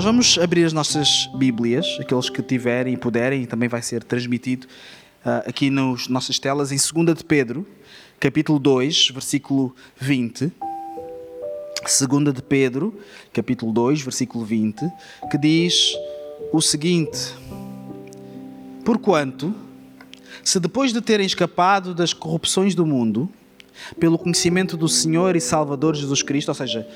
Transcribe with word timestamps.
Nós 0.00 0.04
vamos 0.06 0.38
abrir 0.38 0.64
as 0.64 0.72
nossas 0.72 1.28
Bíblias, 1.34 1.86
aqueles 2.00 2.30
que 2.30 2.40
tiverem 2.42 2.94
e 2.94 2.96
puderem, 2.96 3.42
e 3.42 3.46
também 3.46 3.68
vai 3.68 3.82
ser 3.82 4.02
transmitido 4.02 4.66
uh, 5.26 5.46
aqui 5.46 5.68
nas 5.68 6.08
nossas 6.08 6.38
telas, 6.38 6.72
em 6.72 6.76
2 7.04 7.18
de 7.18 7.22
Pedro, 7.22 7.66
capítulo 8.18 8.58
2, 8.58 9.10
versículo 9.10 9.76
20. 9.98 10.50
2 11.82 12.34
de 12.34 12.42
Pedro, 12.42 12.98
capítulo 13.30 13.72
2, 13.72 14.00
versículo 14.00 14.42
20, 14.42 14.90
que 15.30 15.36
diz 15.36 15.92
o 16.50 16.62
seguinte: 16.62 17.34
Porquanto, 18.82 19.54
se 20.42 20.58
depois 20.60 20.92
de 20.92 21.00
terem 21.00 21.26
escapado 21.26 21.94
das 21.94 22.12
corrupções 22.12 22.74
do 22.74 22.86
mundo, 22.86 23.28
pelo 23.98 24.18
conhecimento 24.18 24.76
do 24.76 24.88
Senhor 24.88 25.36
e 25.36 25.40
Salvador 25.40 25.94
Jesus 25.94 26.22
Cristo, 26.22 26.48
ou 26.48 26.54
seja, 26.54 26.86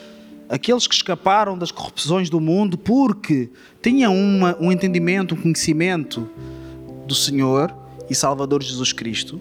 aqueles 0.48 0.86
que 0.86 0.94
escaparam 0.94 1.56
das 1.56 1.70
corrupções 1.70 2.28
do 2.28 2.40
mundo 2.40 2.76
porque 2.76 3.50
tinham 3.82 4.14
uma, 4.14 4.56
um 4.60 4.70
entendimento, 4.70 5.34
um 5.34 5.40
conhecimento 5.40 6.28
do 7.06 7.14
Senhor 7.14 7.74
e 8.08 8.14
Salvador 8.14 8.62
Jesus 8.62 8.92
Cristo, 8.92 9.40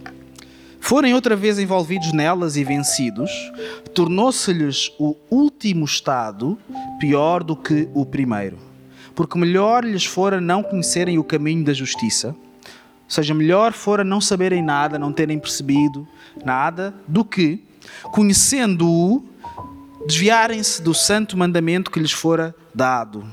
forem 0.80 1.14
outra 1.14 1.36
vez 1.36 1.60
envolvidos 1.60 2.12
nelas 2.14 2.58
e 2.58 2.64
vencidos, 2.64 3.32
tornou-se-lhes 3.94 4.92
o 5.00 5.16
último 5.30 5.86
estado 5.86 6.58
pior 7.00 7.44
do 7.44 7.56
que 7.56 7.88
o 7.94 8.06
primeiro. 8.06 8.58
Porque 9.16 9.38
melhor 9.38 9.86
lhes 9.86 10.06
fora 10.06 10.42
não 10.42 10.64
conhecerem 10.64 11.18
o 11.18 11.24
caminho 11.24 11.64
da 11.64 11.74
justiça, 11.74 12.36
ou 13.04 13.10
seja, 13.10 13.34
melhor 13.34 13.74
fora 13.74 14.04
não 14.04 14.20
saberem 14.22 14.64
nada, 14.64 14.98
não 14.98 15.12
terem 15.12 15.38
percebido 15.38 16.08
nada, 16.44 16.94
do 17.08 17.24
que, 17.24 17.64
conhecendo-o, 18.12 19.24
desviarem-se 20.08 20.82
do 20.82 20.94
santo 20.94 21.38
mandamento 21.38 21.92
que 21.92 22.00
lhes 22.00 22.12
fora 22.12 22.56
dado. 22.74 23.24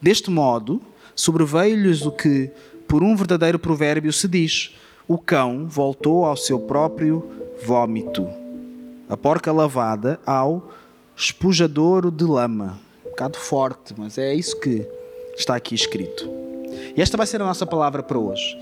Deste 0.00 0.30
modo, 0.30 0.80
sobreveio-lhes 1.14 2.02
o 2.02 2.12
que, 2.12 2.50
por 2.86 3.02
um 3.02 3.16
verdadeiro 3.16 3.58
provérbio, 3.58 4.12
se 4.12 4.28
diz: 4.28 4.74
o 5.08 5.18
cão 5.18 5.66
voltou 5.66 6.24
ao 6.24 6.36
seu 6.36 6.58
próprio 6.58 7.28
vômito, 7.64 8.28
a 9.08 9.16
porca 9.16 9.50
lavada 9.52 10.20
ao 10.24 10.70
espujadouro 11.16 12.10
de 12.10 12.24
lama. 12.24 12.78
Um 13.04 13.10
bocado 13.10 13.36
forte, 13.36 13.94
mas 13.96 14.16
é 14.16 14.34
isso 14.34 14.58
que 14.60 14.86
está 15.36 15.56
aqui 15.56 15.74
escrito. 15.74 16.28
E 16.96 17.02
esta 17.02 17.16
vai 17.16 17.26
ser 17.26 17.42
a 17.42 17.44
nossa 17.44 17.66
palavra 17.66 18.02
para 18.02 18.18
hoje. 18.18 18.56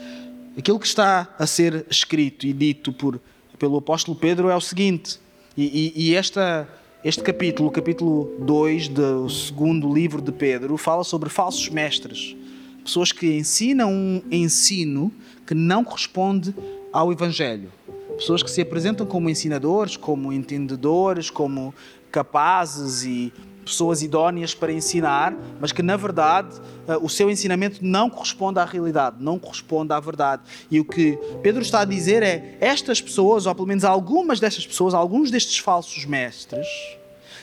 Aquilo 0.59 0.81
que 0.81 0.89
está 0.89 1.33
a 1.39 1.47
ser 1.47 1.87
escrito 1.89 2.45
e 2.45 2.53
dito 2.53 2.93
por, 2.93 3.21
pelo 3.61 3.77
apóstolo 3.77 4.19
Pedro 4.19 4.51
é 4.51 4.57
o 4.57 4.61
seguinte, 4.61 5.21
e, 5.57 5.93
e, 5.97 6.11
e 6.11 6.15
esta 6.17 6.69
este 7.05 7.23
capítulo, 7.23 7.69
o 7.69 7.73
capítulo 7.73 8.35
2 8.41 8.89
do 8.89 9.31
segundo 9.31 9.95
livro 9.95 10.21
de 10.21 10.33
Pedro, 10.33 10.77
fala 10.77 11.05
sobre 11.05 11.31
falsos 11.31 11.69
mestres. 11.69 12.37
Pessoas 12.83 13.13
que 13.13 13.37
ensinam 13.37 13.93
um 13.93 14.21
ensino 14.33 15.13
que 15.47 15.55
não 15.55 15.85
corresponde 15.85 16.53
ao 16.93 17.13
Evangelho. 17.13 17.71
Pessoas 18.17 18.43
que 18.43 18.51
se 18.51 18.61
apresentam 18.61 19.07
como 19.07 19.31
ensinadores, 19.31 19.97
como 19.97 20.33
entendedores, 20.33 21.31
como 21.31 21.73
capazes 22.11 23.05
e 23.05 23.33
pessoas 23.69 24.03
idóneas 24.03 24.55
para 24.55 24.73
ensinar, 24.73 25.37
mas 25.61 25.73
que 25.73 25.83
na 25.83 25.97
verdade 25.97 26.61
eh, 26.87 26.97
o 27.01 27.09
seu 27.09 27.31
ensinamento 27.31 27.79
não 27.83 28.11
corresponde 28.11 28.59
à 28.59 28.65
realidade, 28.65 29.17
não 29.21 29.39
corresponde 29.39 29.93
à 29.93 30.01
verdade. 30.01 30.43
E 30.71 30.81
o 30.81 30.85
que 30.85 31.19
Pedro 31.43 31.63
está 31.63 31.81
a 31.81 31.85
dizer 31.85 32.23
é: 32.23 32.57
estas 32.61 33.01
pessoas, 33.01 33.47
ou 33.47 33.55
pelo 33.55 33.69
menos 33.69 33.85
algumas 33.85 34.41
destas 34.41 34.67
pessoas, 34.67 34.95
alguns 34.95 35.31
destes 35.31 35.59
falsos 35.59 36.05
mestres, 36.05 36.67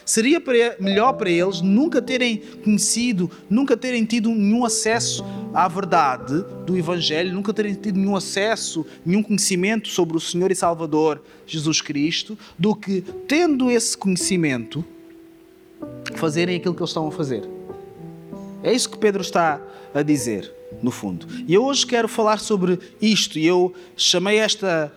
seria 0.05 0.39
para, 0.39 0.77
melhor 0.79 1.13
para 1.13 1.29
eles 1.29 1.61
nunca 1.61 2.01
terem 2.01 2.37
conhecido, 2.63 3.29
nunca 3.49 3.75
terem 3.75 4.05
tido 4.05 4.29
nenhum 4.29 4.63
acesso 4.63 5.25
à 5.53 5.67
verdade 5.67 6.45
do 6.65 6.77
Evangelho, 6.77 7.33
nunca 7.33 7.53
terem 7.53 7.73
tido 7.73 7.97
nenhum 7.97 8.15
acesso, 8.15 8.85
nenhum 9.05 9.23
conhecimento 9.23 9.87
sobre 9.87 10.15
o 10.15 10.19
Senhor 10.19 10.51
e 10.51 10.55
Salvador 10.55 11.21
Jesus 11.47 11.81
Cristo, 11.81 12.37
do 12.57 12.75
que, 12.75 13.01
tendo 13.27 13.71
esse 13.71 13.97
conhecimento, 13.97 14.85
fazerem 16.15 16.55
aquilo 16.57 16.73
que 16.73 16.81
eles 16.81 16.89
estão 16.89 17.07
a 17.07 17.11
fazer. 17.11 17.47
É 18.63 18.73
isso 18.73 18.89
que 18.89 18.97
Pedro 18.97 19.21
está 19.21 19.61
a 19.93 20.01
dizer, 20.01 20.51
no 20.81 20.91
fundo. 20.91 21.27
E 21.47 21.53
eu 21.53 21.63
hoje 21.63 21.85
quero 21.85 22.07
falar 22.07 22.39
sobre 22.39 22.79
isto, 23.01 23.37
e 23.37 23.45
eu 23.45 23.73
chamei 23.95 24.39
esta 24.39 24.91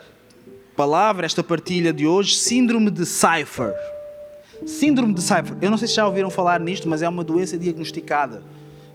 palavra, 0.77 1.27
esta 1.27 1.43
partilha 1.43 1.93
de 1.93 2.06
hoje, 2.06 2.37
Síndrome 2.37 2.91
de 2.91 3.04
Cypher. 3.04 3.75
Síndrome 4.66 5.12
de 5.12 5.21
Cypher. 5.22 5.56
Eu 5.60 5.71
não 5.71 5.78
sei 5.78 5.88
se 5.88 5.94
já 5.94 6.06
ouviram 6.06 6.31
falar 6.31 6.60
nisto, 6.60 6.88
mas 6.88 7.03
é 7.03 7.09
uma 7.09 7.22
doença 7.22 7.59
diagnosticada 7.59 8.43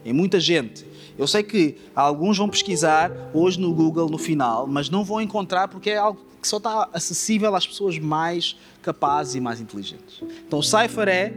em 0.05 0.11
muita 0.11 0.39
gente. 0.39 0.85
Eu 1.17 1.27
sei 1.27 1.43
que 1.43 1.77
alguns 1.95 2.37
vão 2.37 2.49
pesquisar 2.49 3.11
hoje 3.33 3.59
no 3.59 3.73
Google 3.73 4.09
no 4.09 4.17
final, 4.17 4.65
mas 4.65 4.89
não 4.89 5.03
vão 5.03 5.21
encontrar 5.21 5.67
porque 5.67 5.91
é 5.91 5.97
algo 5.97 6.19
que 6.41 6.47
só 6.47 6.57
está 6.57 6.89
acessível 6.91 7.55
às 7.55 7.65
pessoas 7.65 7.99
mais 7.99 8.57
capazes 8.81 9.35
e 9.35 9.39
mais 9.39 9.61
inteligentes. 9.61 10.21
Então 10.45 10.59
o 10.59 10.63
Cypher 10.63 11.07
é 11.07 11.33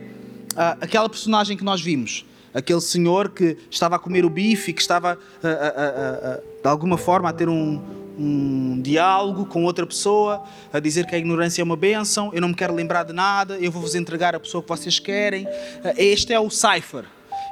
uh, 0.56 0.78
aquela 0.80 1.08
personagem 1.08 1.56
que 1.56 1.64
nós 1.64 1.80
vimos, 1.80 2.24
aquele 2.52 2.80
senhor 2.80 3.28
que 3.28 3.56
estava 3.70 3.96
a 3.96 3.98
comer 3.98 4.24
o 4.24 4.30
bife 4.30 4.70
e 4.70 4.74
que 4.74 4.80
estava 4.80 5.14
uh, 5.14 5.46
uh, 5.46 6.42
de 6.62 6.68
alguma 6.68 6.96
forma 6.96 7.28
a 7.28 7.32
ter 7.32 7.48
um, 7.48 7.80
um 8.18 8.80
diálogo 8.80 9.46
com 9.46 9.64
outra 9.64 9.86
pessoa, 9.86 10.42
a 10.72 10.80
dizer 10.80 11.06
que 11.06 11.14
a 11.14 11.18
ignorância 11.18 11.60
é 11.60 11.64
uma 11.64 11.76
bênção, 11.76 12.30
eu 12.32 12.40
não 12.40 12.48
me 12.48 12.54
quero 12.54 12.74
lembrar 12.74 13.04
de 13.04 13.12
nada, 13.12 13.58
eu 13.58 13.70
vou-vos 13.70 13.94
entregar 13.94 14.34
a 14.34 14.40
pessoa 14.40 14.62
que 14.62 14.68
vocês 14.68 14.98
querem. 14.98 15.46
Este 15.96 16.32
é 16.32 16.40
o 16.40 16.48
Cypher. 16.50 17.04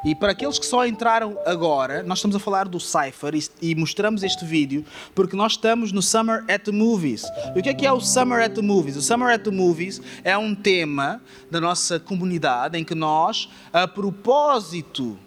E 0.05 0.15
para 0.15 0.33
aqueles 0.33 0.59
que 0.59 0.67
só 0.67 0.87
entraram 0.87 1.39
agora, 1.47 2.03
nós 2.03 2.19
estamos 2.19 2.37
a 2.37 2.39
falar 2.39 2.69
do 2.69 2.79
Cypher 2.79 3.35
e, 3.35 3.71
e, 3.71 3.75
mostramos 3.75 4.23
este 4.23 4.45
vídeo 4.45 4.85
porque 5.15 5.35
nós 5.35 5.53
estamos 5.53 5.93
no 5.93 6.03
Summer 6.03 6.45
at 6.47 6.63
the 6.63 6.73
Movies. 6.73 7.25
E 7.57 7.59
o 7.59 7.63
que 7.63 7.71
é 7.71 7.75
que 7.75 7.87
é 7.87 7.93
o 7.93 8.01
Summer 8.01 8.45
at 8.45 8.53
the 8.53 8.61
Movies? 8.61 8.97
O 8.97 9.03
Summer 9.03 9.33
at 9.33 9.43
the 9.43 9.51
Movies 9.51 10.03
é 10.23 10.37
um 10.37 10.55
tema 10.55 11.23
da 11.51 11.59
nossa 11.59 11.99
comunidade 11.99 12.79
em 12.79 12.85
que 12.85 12.95
nós, 12.95 13.49
a 13.73 13.89
propósito 13.89 15.19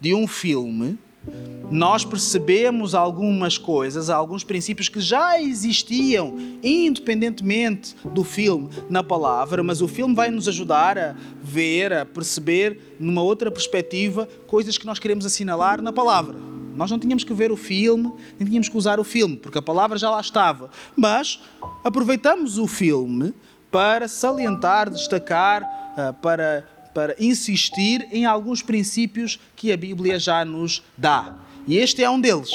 de 0.00 0.14
um 0.14 0.28
filme, 0.28 0.96
nós 1.70 2.04
percebemos 2.04 2.94
algumas 2.94 3.56
coisas, 3.56 4.10
alguns 4.10 4.44
princípios 4.44 4.90
que 4.90 5.00
já 5.00 5.40
existiam, 5.40 6.36
independentemente 6.62 7.96
do 8.04 8.22
filme, 8.22 8.68
na 8.90 9.02
palavra, 9.02 9.62
mas 9.62 9.80
o 9.80 9.88
filme 9.88 10.14
vai 10.14 10.30
nos 10.30 10.46
ajudar 10.48 10.98
a 10.98 11.14
ver, 11.42 11.92
a 11.92 12.04
perceber, 12.04 12.96
numa 13.00 13.22
outra 13.22 13.50
perspectiva, 13.50 14.28
coisas 14.46 14.76
que 14.76 14.84
nós 14.84 14.98
queremos 14.98 15.24
assinalar 15.24 15.80
na 15.80 15.92
palavra. 15.92 16.36
Nós 16.74 16.90
não 16.90 16.98
tínhamos 16.98 17.24
que 17.24 17.32
ver 17.32 17.50
o 17.50 17.56
filme, 17.56 18.12
nem 18.38 18.46
tínhamos 18.46 18.68
que 18.68 18.76
usar 18.76 19.00
o 19.00 19.04
filme, 19.04 19.36
porque 19.36 19.58
a 19.58 19.62
palavra 19.62 19.96
já 19.96 20.10
lá 20.10 20.20
estava. 20.20 20.70
Mas 20.96 21.40
aproveitamos 21.82 22.58
o 22.58 22.66
filme 22.66 23.34
para 23.70 24.08
salientar, 24.08 24.90
destacar, 24.90 25.62
ah, 25.96 26.12
para 26.12 26.66
para 26.94 27.16
insistir 27.18 28.06
em 28.12 28.24
alguns 28.24 28.62
princípios 28.62 29.38
que 29.56 29.72
a 29.72 29.76
Bíblia 29.76 30.18
já 30.18 30.44
nos 30.44 30.82
dá. 30.96 31.36
E 31.66 31.76
este 31.76 32.02
é 32.02 32.10
um 32.10 32.20
deles. 32.20 32.50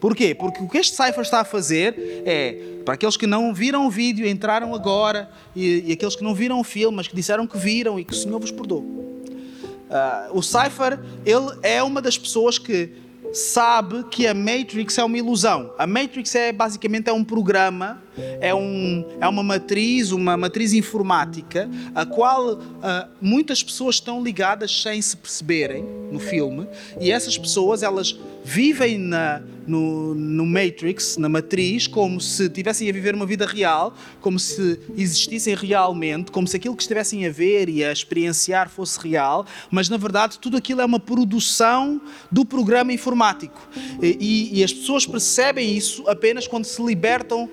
Porquê? 0.00 0.34
Porque 0.34 0.62
o 0.62 0.68
que 0.68 0.78
este 0.78 0.94
Cypher 0.94 1.22
está 1.22 1.40
a 1.40 1.44
fazer 1.44 1.94
é, 2.26 2.82
para 2.84 2.94
aqueles 2.94 3.16
que 3.16 3.26
não 3.26 3.54
viram 3.54 3.86
o 3.86 3.90
vídeo, 3.90 4.26
entraram 4.26 4.74
agora, 4.74 5.30
e, 5.56 5.84
e 5.86 5.92
aqueles 5.92 6.14
que 6.14 6.22
não 6.22 6.34
viram 6.34 6.60
o 6.60 6.64
filme, 6.64 6.96
mas 6.96 7.08
que 7.08 7.16
disseram 7.16 7.46
que 7.46 7.56
viram 7.56 7.98
e 7.98 8.04
que 8.04 8.12
o 8.12 8.16
Senhor 8.16 8.38
vos 8.38 8.50
perdoou. 8.50 8.82
Uh, 8.82 10.38
o 10.38 10.42
Cypher, 10.42 10.98
ele 11.24 11.58
é 11.62 11.82
uma 11.82 12.02
das 12.02 12.18
pessoas 12.18 12.58
que 12.58 12.90
sabe 13.34 14.04
que 14.04 14.26
a 14.26 14.34
Matrix 14.34 14.96
é 14.96 15.04
uma 15.04 15.18
ilusão. 15.18 15.72
A 15.76 15.86
Matrix 15.86 16.34
é 16.34 16.52
basicamente 16.52 17.08
é 17.08 17.12
um 17.12 17.24
programa, 17.24 18.02
é, 18.40 18.54
um, 18.54 19.04
é 19.20 19.26
uma 19.26 19.42
matriz, 19.42 20.12
uma 20.12 20.36
matriz 20.36 20.72
informática, 20.72 21.68
a 21.94 22.06
qual 22.06 22.54
uh, 22.54 22.60
muitas 23.20 23.62
pessoas 23.62 23.96
estão 23.96 24.22
ligadas 24.22 24.82
sem 24.82 25.02
se 25.02 25.16
perceberem 25.16 25.84
no 26.10 26.20
filme, 26.20 26.66
e 27.00 27.10
essas 27.10 27.36
pessoas 27.36 27.82
elas 27.82 28.16
vivem 28.44 28.98
na, 28.98 29.42
no, 29.66 30.14
no 30.14 30.46
Matrix, 30.46 31.16
na 31.16 31.28
matriz, 31.28 31.86
como 31.86 32.20
se 32.20 32.44
estivessem 32.44 32.88
a 32.88 32.92
viver 32.92 33.14
uma 33.14 33.26
vida 33.26 33.46
real, 33.46 33.94
como 34.20 34.38
se 34.38 34.78
existissem 34.96 35.54
realmente, 35.54 36.30
como 36.30 36.46
se 36.46 36.56
aquilo 36.56 36.76
que 36.76 36.82
estivessem 36.82 37.26
a 37.26 37.30
ver 37.30 37.68
e 37.68 37.84
a 37.84 37.92
experienciar 37.92 38.68
fosse 38.68 38.98
real, 39.00 39.46
mas 39.70 39.88
na 39.88 39.96
verdade 39.96 40.38
tudo 40.38 40.56
aquilo 40.56 40.80
é 40.80 40.84
uma 40.84 41.00
produção 41.00 42.00
do 42.30 42.44
programa 42.44 42.92
informático. 42.92 43.68
E, 44.02 44.58
e, 44.58 44.64
as 44.64 44.72
pessoas 44.72 45.06
percebem 45.06 45.76
isso 45.76 46.08
apenas 46.08 46.46
quando 46.46 46.64
se 46.64 46.82
libertam 46.82 47.48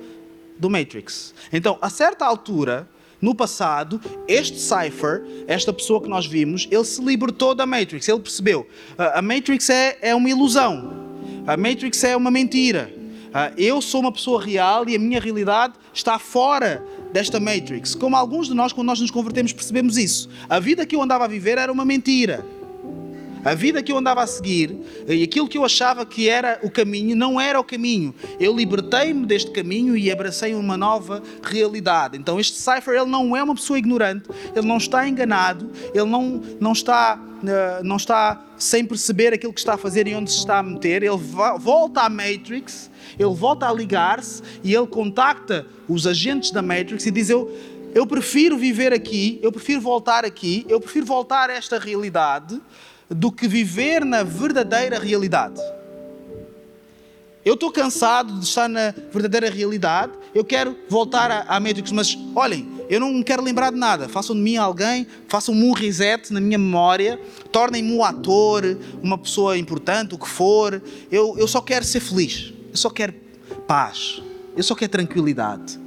do 0.57 0.69
Matrix. 0.69 1.33
Então, 1.51 1.77
a 1.81 1.89
certa 1.89 2.25
altura, 2.25 2.87
no 3.21 3.35
passado, 3.35 4.01
este 4.27 4.59
Cypher, 4.59 5.23
esta 5.47 5.71
pessoa 5.71 6.01
que 6.01 6.09
nós 6.09 6.25
vimos, 6.25 6.67
ele 6.71 6.83
se 6.83 7.03
libertou 7.03 7.53
da 7.53 7.65
Matrix. 7.65 8.07
Ele 8.07 8.19
percebeu: 8.19 8.67
a 8.97 9.21
Matrix 9.21 9.69
é, 9.69 9.97
é 10.01 10.15
uma 10.15 10.29
ilusão. 10.29 11.10
A 11.47 11.57
Matrix 11.57 12.03
é 12.03 12.15
uma 12.15 12.29
mentira. 12.29 12.93
Uh, 13.29 13.53
eu 13.57 13.81
sou 13.81 14.01
uma 14.01 14.11
pessoa 14.11 14.43
real 14.43 14.87
e 14.87 14.95
a 14.95 14.99
minha 14.99 15.19
realidade 15.19 15.73
está 15.93 16.19
fora 16.19 16.85
desta 17.11 17.39
Matrix. 17.39 17.95
Como 17.95 18.15
alguns 18.15 18.47
de 18.47 18.53
nós, 18.53 18.71
quando 18.71 18.87
nós 18.87 18.99
nos 18.99 19.09
convertemos, 19.09 19.51
percebemos 19.51 19.97
isso. 19.97 20.29
A 20.49 20.59
vida 20.59 20.85
que 20.85 20.95
eu 20.95 21.01
andava 21.01 21.25
a 21.25 21.27
viver 21.27 21.57
era 21.57 21.71
uma 21.71 21.83
mentira. 21.83 22.45
A 23.43 23.55
vida 23.55 23.81
que 23.81 23.91
eu 23.91 23.97
andava 23.97 24.21
a 24.21 24.27
seguir 24.27 24.75
e 25.07 25.23
aquilo 25.23 25.47
que 25.47 25.57
eu 25.57 25.65
achava 25.65 26.05
que 26.05 26.29
era 26.29 26.59
o 26.61 26.69
caminho 26.69 27.15
não 27.15 27.41
era 27.41 27.59
o 27.59 27.63
caminho. 27.63 28.13
Eu 28.39 28.55
libertei-me 28.55 29.25
deste 29.25 29.49
caminho 29.51 29.97
e 29.97 30.11
abracei 30.11 30.53
uma 30.53 30.77
nova 30.77 31.23
realidade. 31.41 32.17
Então 32.17 32.39
este 32.39 32.57
Cypher 32.57 32.93
ele 32.93 33.09
não 33.09 33.35
é 33.35 33.41
uma 33.41 33.55
pessoa 33.55 33.79
ignorante, 33.79 34.29
ele 34.55 34.67
não 34.67 34.77
está 34.77 35.07
enganado, 35.07 35.71
ele 35.93 36.05
não, 36.05 36.41
não, 36.59 36.71
está, 36.71 37.17
uh, 37.17 37.83
não 37.83 37.95
está 37.95 38.45
sem 38.57 38.85
perceber 38.85 39.33
aquilo 39.33 39.53
que 39.53 39.59
está 39.59 39.73
a 39.73 39.77
fazer 39.77 40.07
e 40.07 40.13
onde 40.13 40.31
se 40.31 40.37
está 40.37 40.59
a 40.59 40.63
meter. 40.63 41.01
Ele 41.01 41.17
volta 41.59 42.01
à 42.01 42.09
Matrix, 42.09 42.91
ele 43.17 43.33
volta 43.33 43.67
a 43.67 43.73
ligar-se 43.73 44.43
e 44.63 44.73
ele 44.73 44.87
contacta 44.87 45.65
os 45.87 46.05
agentes 46.05 46.51
da 46.51 46.61
Matrix 46.61 47.07
e 47.07 47.11
diz: 47.11 47.29
Eu 47.29 47.51
eu 47.93 48.07
prefiro 48.07 48.57
viver 48.57 48.93
aqui, 48.93 49.37
eu 49.41 49.51
prefiro 49.51 49.81
voltar 49.81 50.23
aqui, 50.23 50.65
eu 50.69 50.79
prefiro 50.79 51.05
voltar 51.05 51.49
a 51.49 51.53
esta 51.53 51.77
realidade 51.77 52.61
do 53.13 53.31
que 53.31 53.47
viver 53.47 54.05
na 54.05 54.23
verdadeira 54.23 54.97
realidade. 54.97 55.59
Eu 57.43 57.55
estou 57.55 57.71
cansado 57.71 58.39
de 58.39 58.45
estar 58.45 58.69
na 58.69 58.93
verdadeira 59.11 59.49
realidade, 59.49 60.13
eu 60.33 60.45
quero 60.45 60.77
voltar 60.87 61.45
à, 61.47 61.59
Matrix, 61.59 61.91
mas 61.91 62.15
olhem, 62.35 62.69
eu 62.87 62.99
não 62.99 63.23
quero 63.23 63.43
lembrar 63.43 63.71
de 63.71 63.77
nada. 63.77 64.07
Façam 64.07 64.35
de 64.35 64.41
mim 64.41 64.57
alguém, 64.57 65.07
façam-me 65.27 65.63
um 65.63 65.71
reset 65.71 66.31
na 66.31 66.39
minha 66.39 66.57
memória, 66.57 67.19
tornem-me 67.51 67.93
um 67.93 68.03
ator, 68.03 68.77
uma 69.01 69.17
pessoa 69.17 69.57
importante, 69.57 70.13
o 70.13 70.19
que 70.19 70.27
for. 70.27 70.81
Eu, 71.11 71.35
eu 71.37 71.47
só 71.47 71.61
quero 71.61 71.83
ser 71.83 71.99
feliz, 71.99 72.53
eu 72.69 72.77
só 72.77 72.91
quero 72.91 73.15
paz, 73.67 74.21
eu 74.55 74.61
só 74.61 74.75
quero 74.75 74.91
tranquilidade. 74.91 75.79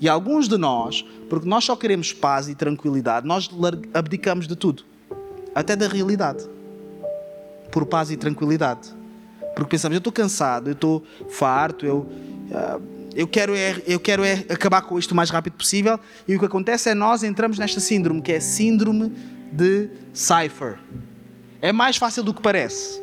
E 0.00 0.08
alguns 0.08 0.48
de 0.48 0.58
nós, 0.58 1.04
porque 1.28 1.48
nós 1.48 1.64
só 1.64 1.76
queremos 1.76 2.12
paz 2.12 2.48
e 2.48 2.54
tranquilidade, 2.54 3.26
nós 3.26 3.48
abdicamos 3.94 4.48
de 4.48 4.56
tudo 4.56 4.89
até 5.54 5.76
da 5.76 5.88
realidade, 5.88 6.44
por 7.70 7.86
paz 7.86 8.10
e 8.10 8.16
tranquilidade. 8.16 8.88
Porque 9.54 9.70
pensamos, 9.70 9.94
eu 9.94 9.98
estou 9.98 10.12
cansado, 10.12 10.68
eu 10.68 10.72
estou 10.72 11.04
farto, 11.28 11.84
eu, 11.84 11.98
uh, 11.98 12.82
eu 13.14 13.26
quero, 13.26 13.54
é, 13.54 13.82
eu 13.86 13.98
quero 13.98 14.24
é 14.24 14.44
acabar 14.48 14.82
com 14.82 14.98
isto 14.98 15.12
o 15.12 15.14
mais 15.14 15.30
rápido 15.30 15.54
possível. 15.54 15.98
E 16.26 16.36
o 16.36 16.38
que 16.38 16.44
acontece 16.46 16.90
é 16.90 16.94
nós 16.94 17.22
entramos 17.22 17.58
nesta 17.58 17.80
síndrome, 17.80 18.22
que 18.22 18.32
é 18.32 18.40
síndrome 18.40 19.12
de 19.52 19.88
Cypher. 20.14 20.78
É 21.60 21.72
mais 21.72 21.96
fácil 21.96 22.22
do 22.22 22.32
que 22.32 22.40
parece 22.40 23.00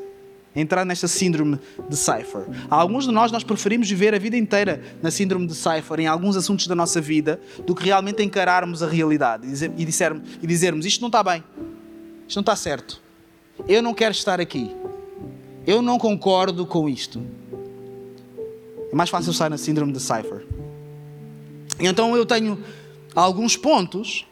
entrar 0.56 0.84
nesta 0.84 1.08
síndrome 1.08 1.60
de 1.88 1.96
Cypher. 1.96 2.46
Alguns 2.70 3.06
de 3.06 3.12
nós, 3.12 3.32
nós 3.32 3.44
preferimos 3.44 3.88
viver 3.88 4.16
a 4.16 4.18
vida 4.18 4.36
inteira 4.36 4.82
na 5.04 5.12
síndrome 5.12 5.46
de 5.46 5.54
Cypher 5.54 6.00
em 6.00 6.08
alguns 6.08 6.36
assuntos 6.36 6.66
da 6.66 6.74
nossa 6.74 7.00
vida 7.00 7.40
do 7.66 7.76
que 7.76 7.84
realmente 7.84 8.24
encararmos 8.24 8.82
a 8.82 8.88
realidade 8.88 9.46
e, 9.46 9.50
dizer, 9.52 9.72
e, 9.78 9.86
dissermos, 9.86 10.24
e 10.42 10.48
dizermos 10.48 10.86
isto 10.86 11.02
não 11.02 11.10
está 11.10 11.22
bem. 11.22 11.44
Isto 12.28 12.38
não 12.38 12.42
está 12.42 12.56
certo. 12.56 13.02
Eu 13.68 13.82
não 13.82 13.94
quero 13.94 14.12
estar 14.12 14.40
aqui. 14.40 14.76
Eu 15.66 15.82
não 15.82 15.98
concordo 15.98 16.66
com 16.66 16.88
isto. 16.88 17.22
É 18.92 18.96
mais 18.96 19.10
fácil 19.10 19.32
estar 19.32 19.50
na 19.50 19.58
síndrome 19.58 19.92
de 19.92 20.00
Cypher. 20.00 20.46
Então 21.80 22.16
eu 22.16 22.26
tenho 22.26 22.64
alguns 23.16 23.56
pontos, 23.56 24.26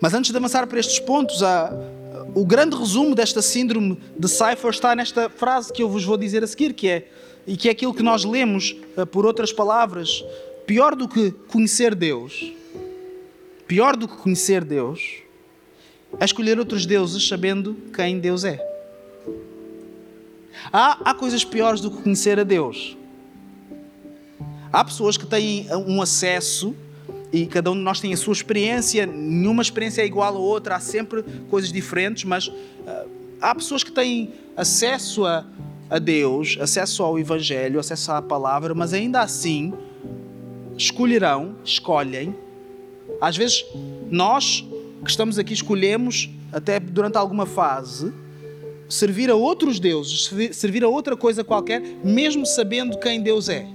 mas 0.00 0.14
antes 0.14 0.30
de 0.30 0.36
avançar 0.36 0.66
para 0.66 0.78
estes 0.78 0.98
pontos, 0.98 1.42
a, 1.42 1.72
o 2.34 2.44
grande 2.44 2.76
resumo 2.76 3.14
desta 3.14 3.42
síndrome 3.42 4.00
de 4.18 4.28
Cypher 4.28 4.70
está 4.70 4.94
nesta 4.94 5.28
frase 5.28 5.72
que 5.72 5.82
eu 5.82 5.88
vos 5.88 6.04
vou 6.04 6.16
dizer 6.16 6.42
a 6.42 6.46
seguir, 6.46 6.72
que 6.72 6.88
é 6.88 7.08
e 7.46 7.56
que 7.56 7.68
é 7.68 7.72
aquilo 7.72 7.94
que 7.94 8.02
nós 8.02 8.24
lemos 8.24 8.76
eh, 8.94 9.06
por 9.06 9.24
outras 9.24 9.50
palavras, 9.50 10.22
pior 10.66 10.94
do 10.94 11.08
que 11.08 11.30
conhecer 11.30 11.94
Deus, 11.94 12.52
pior 13.66 13.96
do 13.96 14.06
que 14.06 14.16
conhecer 14.18 14.62
Deus, 14.62 15.22
a 16.18 16.24
escolher 16.24 16.58
outros 16.58 16.86
deuses 16.86 17.26
sabendo 17.26 17.76
quem 17.94 18.18
Deus 18.18 18.44
é. 18.44 18.58
Há, 20.72 21.10
há 21.10 21.14
coisas 21.14 21.44
piores 21.44 21.80
do 21.80 21.90
que 21.90 22.02
conhecer 22.02 22.38
a 22.38 22.44
Deus. 22.44 22.96
Há 24.72 24.84
pessoas 24.84 25.16
que 25.16 25.26
têm 25.26 25.66
um 25.86 26.02
acesso 26.02 26.74
e 27.32 27.46
cada 27.46 27.70
um 27.70 27.74
de 27.74 27.80
nós 27.80 28.00
tem 28.00 28.12
a 28.12 28.16
sua 28.16 28.32
experiência, 28.32 29.06
nenhuma 29.06 29.62
experiência 29.62 30.02
é 30.02 30.06
igual 30.06 30.34
a 30.34 30.38
outra, 30.38 30.76
há 30.76 30.80
sempre 30.80 31.22
coisas 31.50 31.70
diferentes, 31.70 32.24
mas 32.24 32.48
uh, 32.48 32.54
há 33.40 33.54
pessoas 33.54 33.84
que 33.84 33.92
têm 33.92 34.32
acesso 34.56 35.26
a, 35.26 35.44
a 35.90 35.98
Deus, 35.98 36.56
acesso 36.60 37.02
ao 37.02 37.18
Evangelho, 37.18 37.78
acesso 37.78 38.12
à 38.12 38.22
palavra, 38.22 38.74
mas 38.74 38.92
ainda 38.92 39.20
assim 39.20 39.74
escolherão, 40.76 41.56
escolhem. 41.64 42.34
Às 43.20 43.36
vezes 43.36 43.64
nós 44.10 44.64
que 45.04 45.10
estamos 45.10 45.38
aqui 45.38 45.52
escolhemos, 45.52 46.30
até 46.52 46.80
durante 46.80 47.16
alguma 47.16 47.46
fase, 47.46 48.12
servir 48.88 49.30
a 49.30 49.34
outros 49.34 49.78
deuses, 49.78 50.30
servir 50.52 50.82
a 50.82 50.88
outra 50.88 51.16
coisa 51.16 51.44
qualquer, 51.44 51.80
mesmo 52.02 52.46
sabendo 52.46 52.98
quem 52.98 53.22
Deus 53.22 53.48
é. 53.48 53.66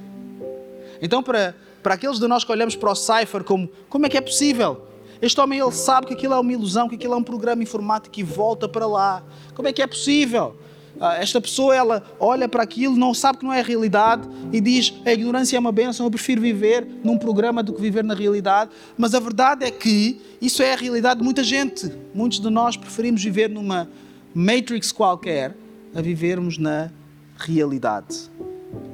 Então, 1.02 1.22
para, 1.22 1.56
para 1.82 1.94
aqueles 1.94 2.20
de 2.20 2.28
nós 2.28 2.44
que 2.44 2.52
olhamos 2.52 2.76
para 2.76 2.92
o 2.92 2.96
Cypher 2.96 3.44
como 3.44 3.70
como 3.90 4.06
é 4.06 4.10
que 4.10 4.18
é 4.18 4.22
possível? 4.22 4.88
Este 5.22 5.40
homem 5.40 5.60
ele 5.60 5.72
sabe 5.72 6.08
que 6.08 6.14
aquilo 6.14 6.34
é 6.34 6.40
uma 6.40 6.52
ilusão, 6.52 6.90
que 6.90 6.96
aquilo 6.96 7.14
é 7.14 7.18
um 7.18 7.24
programa 7.24 7.64
informático 7.64 8.20
e 8.20 8.24
volta 8.24 8.68
para 8.68 8.86
lá. 8.86 9.24
Como 9.56 9.68
é 9.68 9.74
que 9.74 9.82
é 9.82 9.88
possível? 9.88 10.56
Ah, 11.00 11.16
esta 11.16 11.42
pessoa 11.42 11.76
ela 11.76 12.04
olha 12.20 12.48
para 12.48 12.64
aquilo, 12.64 12.96
não 12.96 13.14
sabe 13.14 13.40
que 13.40 13.46
não 13.46 13.54
é 13.54 13.60
a 13.60 13.64
realidade 13.64 14.28
e 14.52 14.62
diz: 14.62 14.94
a 15.06 15.12
ignorância 15.12 15.58
é 15.58 15.60
uma 15.60 15.72
bênção, 15.72 16.06
eu 16.06 16.10
prefiro 16.12 16.42
viver 16.42 16.88
num 17.04 17.18
programa 17.18 17.64
do 17.64 17.74
que 17.74 17.82
viver 17.82 18.04
na 18.04 18.14
realidade. 18.14 18.72
Mas 18.98 19.14
a 19.14 19.20
verdade 19.20 19.66
é 19.66 19.72
que 19.72 20.22
isso 20.42 20.62
é 20.62 20.74
a 20.74 20.78
realidade 20.78 21.20
de 21.20 21.24
muita 21.24 21.44
gente. 21.44 21.92
Muitos 22.14 22.40
de 22.40 22.50
nós 22.50 22.78
preferimos 22.78 23.24
viver 23.24 23.50
numa 23.50 23.90
matrix 24.34 24.92
qualquer 24.92 25.56
a 25.96 26.02
vivermos 26.02 26.58
na 26.58 26.90
realidade. 27.38 28.30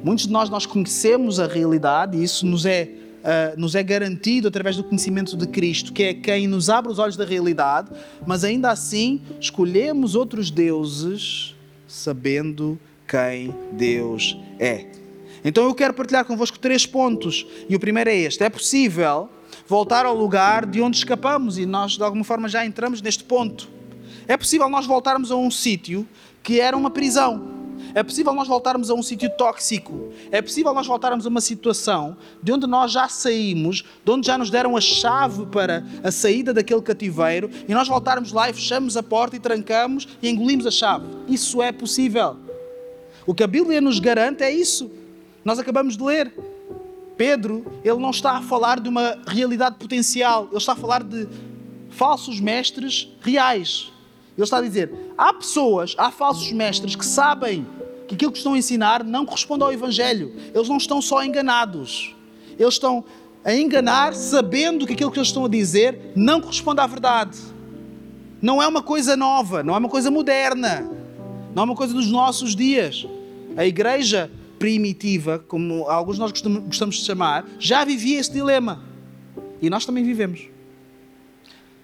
Muitos 0.04 0.26
de 0.26 0.32
nós 0.32 0.50
nós 0.50 0.66
conhecemos 0.66 1.40
a 1.40 1.48
realidade 1.48 2.18
e 2.18 2.24
isso 2.24 2.46
nos 2.46 2.66
é 2.66 2.90
Uh, 3.20 3.60
nos 3.60 3.76
é 3.76 3.84
garantido 3.84 4.48
através 4.48 4.78
do 4.78 4.84
conhecimento 4.86 5.36
de 5.36 5.46
Cristo, 5.46 5.92
que 5.92 6.04
é 6.04 6.14
quem 6.14 6.48
nos 6.48 6.70
abre 6.70 6.90
os 6.90 7.00
olhos 7.00 7.18
da 7.18 7.26
realidade, 7.26 7.90
mas 8.26 8.46
ainda 8.46 8.72
assim 8.72 9.22
escolhemos 9.42 10.16
outros 10.16 10.50
deuses 10.50 11.54
sabendo 11.90 12.80
quem 13.08 13.54
Deus 13.74 14.38
é. 14.60 14.86
Então 15.44 15.66
eu 15.66 15.74
quero 15.74 15.94
partilhar 15.94 16.24
convosco 16.24 16.60
três 16.60 16.86
pontos. 16.86 17.46
E 17.68 17.76
o 17.76 17.80
primeiro 17.80 18.10
é 18.10 18.16
este: 18.16 18.44
é 18.44 18.50
possível 18.50 19.30
voltar 19.68 20.06
ao 20.06 20.16
lugar 20.16 20.66
de 20.66 20.82
onde 20.82 20.98
escapamos, 20.98 21.58
e 21.58 21.66
nós 21.66 21.94
de 21.94 22.04
alguma 22.04 22.24
forma 22.24 22.48
já 22.48 22.66
entramos 22.66 23.02
neste 23.02 23.24
ponto. 23.24 23.68
É 24.28 24.38
possível 24.38 24.70
nós 24.70 24.86
voltarmos 24.86 25.32
a 25.32 25.36
um 25.36 25.50
sítio 25.50 26.08
que 26.44 26.60
era 26.60 26.78
uma 26.78 26.90
prisão. 26.90 27.59
É 27.94 28.04
possível 28.04 28.34
nós 28.34 28.48
voltarmos 28.48 28.90
a 28.90 28.94
um 28.94 29.02
sítio 29.02 29.30
tóxico. 29.30 30.12
É 30.32 30.42
possível 30.42 30.74
nós 30.74 30.86
voltarmos 30.86 31.26
a 31.26 31.30
uma 31.30 31.42
situação 31.42 32.18
de 32.42 32.52
onde 32.52 32.68
nós 32.68 32.92
já 32.92 33.08
saímos, 33.08 33.84
de 34.04 34.12
onde 34.12 34.28
já 34.28 34.38
nos 34.38 34.50
deram 34.50 34.78
a 34.78 34.82
chave 34.82 35.46
para 35.48 35.84
a 36.04 36.12
saída 36.12 36.54
daquele 36.54 36.82
cativeiro 36.82 37.50
e 37.68 37.74
nós 37.74 37.88
voltarmos 37.88 38.32
lá 38.32 38.50
e 38.50 38.54
fechamos 38.54 38.96
a 38.96 39.04
porta 39.04 39.36
e 39.36 39.40
trancamos 39.40 40.08
e 40.22 40.30
engolimos 40.30 40.66
a 40.66 40.72
chave. 40.72 41.06
Isso 41.28 41.62
é 41.62 41.72
possível. 41.72 42.38
O 43.26 43.34
que 43.34 43.44
a 43.44 43.48
Bíblia 43.48 43.82
nos 43.82 44.00
garante 44.00 44.44
é 44.44 44.52
isso. 44.52 44.90
Nós 45.44 45.60
acabamos 45.60 45.98
de 45.98 46.04
ler. 46.04 46.34
Pedro, 47.18 47.66
ele 47.84 47.98
não 47.98 48.12
está 48.12 48.38
a 48.38 48.42
falar 48.42 48.80
de 48.80 48.88
uma 48.88 49.18
realidade 49.28 49.76
potencial, 49.76 50.48
ele 50.50 50.58
está 50.58 50.72
a 50.72 50.76
falar 50.76 51.04
de 51.04 51.28
falsos 51.90 52.40
mestres 52.40 53.10
reais. 53.20 53.92
Ele 54.38 54.44
está 54.46 54.58
a 54.58 54.62
dizer: 54.62 54.90
há 55.18 55.34
pessoas, 55.34 55.96
há 55.98 56.12
falsos 56.12 56.50
mestres 56.54 56.96
que 56.96 57.06
sabem 57.06 57.68
que 58.10 58.16
aquilo 58.16 58.32
que 58.32 58.40
estão 58.40 58.56
a 58.56 58.58
ensinar 58.58 59.04
não 59.04 59.24
corresponde 59.24 59.64
ao 59.64 59.72
Evangelho. 59.72 60.34
Eles 60.54 60.68
não 60.68 60.78
estão 60.78 61.00
só 61.00 61.24
enganados. 61.24 62.16
Eles 62.58 62.74
estão 62.74 63.04
a 63.46 63.54
enganar 63.54 64.16
sabendo 64.16 64.88
que 64.88 64.94
aquilo 64.94 65.12
que 65.12 65.20
eles 65.20 65.28
estão 65.28 65.46
a 65.46 65.48
dizer 65.48 66.12
não 66.16 66.42
corresponde 66.42 66.82
à 66.82 66.88
verdade. 66.88 67.38
Não 68.42 68.62
é 68.62 68.68
uma 68.68 68.82
coisa 68.82 69.16
nova, 69.16 69.62
não 69.62 69.76
é 69.76 69.78
uma 69.78 69.90
coisa 69.90 70.10
moderna, 70.10 70.90
não 71.54 71.62
é 71.62 71.66
uma 71.66 71.76
coisa 71.76 71.94
dos 71.94 72.08
nossos 72.08 72.56
dias. 72.56 73.06
A 73.56 73.66
igreja 73.66 74.32
primitiva, 74.58 75.38
como 75.48 75.88
alguns 75.88 76.16
de 76.16 76.22
nós 76.22 76.32
gostamos 76.32 76.96
de 76.96 77.06
chamar, 77.06 77.46
já 77.60 77.86
vivia 77.86 78.20
esse 78.20 78.32
dilema. 78.32 78.82
E 79.62 79.70
nós 79.70 79.86
também 79.86 80.04
vivemos. 80.04 80.48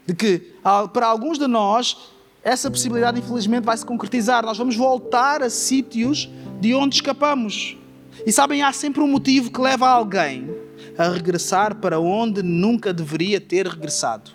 De 0.08 0.16
que, 0.16 0.54
para 0.92 1.06
alguns 1.06 1.38
de 1.38 1.46
nós, 1.46 2.15
essa 2.46 2.70
possibilidade, 2.70 3.20
infelizmente, 3.20 3.64
vai 3.64 3.76
se 3.76 3.84
concretizar. 3.84 4.46
Nós 4.46 4.56
vamos 4.56 4.76
voltar 4.76 5.42
a 5.42 5.50
sítios 5.50 6.30
de 6.62 6.76
onde 6.76 6.94
escapamos. 6.94 7.76
E 8.24 8.32
sabem, 8.32 8.62
há 8.62 8.72
sempre 8.72 9.02
um 9.02 9.08
motivo 9.08 9.50
que 9.50 9.60
leva 9.60 9.88
alguém 9.88 10.48
a 10.96 11.10
regressar 11.10 11.76
para 11.78 12.00
onde 12.00 12.44
nunca 12.44 12.94
deveria 12.94 13.42
ter 13.42 13.66
regressado. 13.66 14.30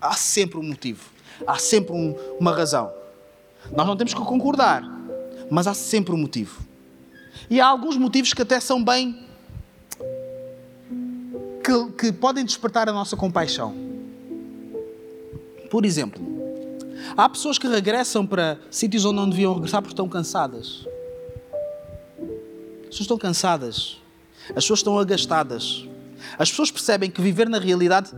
Há 0.00 0.14
sempre 0.14 0.58
um 0.58 0.64
motivo. 0.64 1.04
Há 1.46 1.56
sempre 1.56 1.94
um, 1.94 2.16
uma 2.40 2.52
razão. 2.52 2.92
Nós 3.70 3.86
não 3.86 3.96
temos 3.96 4.12
que 4.12 4.20
concordar, 4.20 4.82
mas 5.48 5.68
há 5.68 5.72
sempre 5.72 6.12
um 6.12 6.18
motivo. 6.18 6.60
E 7.48 7.60
há 7.60 7.66
alguns 7.68 7.96
motivos 7.96 8.34
que 8.34 8.42
até 8.42 8.58
são 8.58 8.82
bem. 8.82 9.24
que, 11.62 11.92
que 11.92 12.12
podem 12.12 12.44
despertar 12.44 12.88
a 12.88 12.92
nossa 12.92 13.16
compaixão. 13.16 13.72
Por 15.70 15.86
exemplo, 15.86 16.41
há 17.16 17.28
pessoas 17.28 17.58
que 17.58 17.66
regressam 17.66 18.26
para 18.26 18.58
sítios 18.70 19.04
onde 19.04 19.16
não 19.16 19.28
deviam 19.28 19.54
regressar 19.54 19.80
porque 19.80 19.92
estão 19.92 20.08
cansadas. 20.08 20.86
As 22.82 22.88
pessoas 22.88 23.00
estão 23.00 23.18
cansadas. 23.18 23.98
As 24.50 24.56
pessoas 24.56 24.78
estão 24.80 24.98
agastadas. 24.98 25.86
As 26.38 26.50
pessoas 26.50 26.70
percebem 26.70 27.10
que 27.10 27.20
viver 27.20 27.48
na 27.48 27.58
realidade 27.58 28.10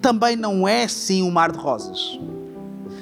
também 0.00 0.36
não 0.36 0.66
é 0.66 0.88
sim 0.88 1.22
um 1.22 1.30
mar 1.30 1.52
de 1.52 1.58
rosas. 1.58 2.18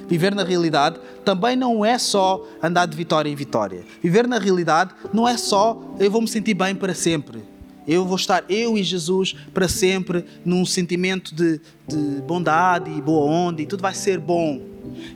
Viver 0.07 0.33
na 0.33 0.43
realidade 0.43 0.99
também 1.23 1.55
não 1.55 1.85
é 1.85 1.97
só 1.97 2.45
andar 2.61 2.87
de 2.87 2.97
vitória 2.97 3.29
em 3.29 3.35
vitória. 3.35 3.85
Viver 4.01 4.27
na 4.27 4.39
realidade 4.39 4.93
não 5.13 5.27
é 5.27 5.37
só 5.37 5.79
eu 5.99 6.09
vou 6.09 6.21
me 6.21 6.27
sentir 6.27 6.53
bem 6.53 6.73
para 6.73 6.95
sempre. 6.95 7.43
Eu 7.89 8.05
vou 8.05 8.17
estar, 8.17 8.45
eu 8.47 8.77
e 8.77 8.83
Jesus, 8.83 9.35
para 9.51 9.67
sempre 9.67 10.23
num 10.45 10.63
sentimento 10.63 11.33
de, 11.33 11.59
de 11.87 12.21
bondade 12.21 12.91
e 12.91 13.01
boa 13.01 13.25
onda 13.25 13.63
e 13.63 13.65
tudo 13.65 13.81
vai 13.81 13.95
ser 13.95 14.19
bom. 14.19 14.61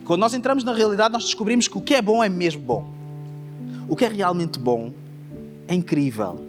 Quando 0.03 0.21
nós 0.21 0.33
entramos 0.33 0.63
na 0.63 0.73
realidade, 0.73 1.13
nós 1.13 1.23
descobrimos 1.25 1.67
que 1.67 1.77
o 1.77 1.81
que 1.81 1.93
é 1.93 2.01
bom 2.01 2.23
é 2.23 2.27
mesmo 2.27 2.63
bom. 2.63 2.91
O 3.87 3.95
que 3.95 4.03
é 4.03 4.07
realmente 4.07 4.57
bom 4.57 4.91
é 5.67 5.75
incrível. 5.75 6.47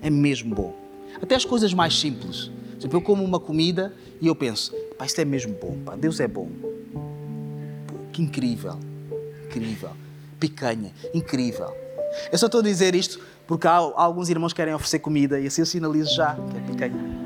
É 0.00 0.08
mesmo 0.08 0.54
bom. 0.54 0.74
Até 1.20 1.34
as 1.34 1.44
coisas 1.44 1.74
mais 1.74 1.94
simples. 1.94 2.50
Exemplo, 2.78 2.96
eu 2.96 3.02
como 3.02 3.22
uma 3.22 3.38
comida 3.38 3.94
e 4.18 4.28
eu 4.28 4.34
penso, 4.34 4.72
pá, 4.96 5.04
isto 5.04 5.20
é 5.20 5.26
mesmo 5.26 5.54
bom, 5.60 5.76
pá, 5.84 5.94
Deus 5.94 6.20
é 6.20 6.26
bom. 6.26 6.48
Que 8.14 8.22
incrível, 8.22 8.78
incrível. 9.44 9.90
Picanha, 10.38 10.90
incrível. 11.12 11.70
Eu 12.30 12.38
só 12.38 12.46
estou 12.46 12.60
a 12.60 12.64
dizer 12.64 12.94
isto 12.94 13.20
porque 13.46 13.66
há, 13.66 13.74
alguns 13.74 14.28
irmãos 14.28 14.52
que 14.52 14.56
querem 14.56 14.74
oferecer 14.74 14.98
comida 14.98 15.40
e 15.40 15.46
assim 15.46 15.62
eu 15.62 15.66
sinalizo 15.66 16.14
já 16.14 16.34
que 16.34 16.56
é 16.56 16.60
picanha. 16.60 17.20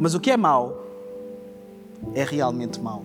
Mas 0.00 0.14
o 0.14 0.20
que 0.20 0.30
é 0.30 0.36
mau 0.36 0.84
é 2.14 2.24
realmente 2.24 2.80
mau. 2.80 3.04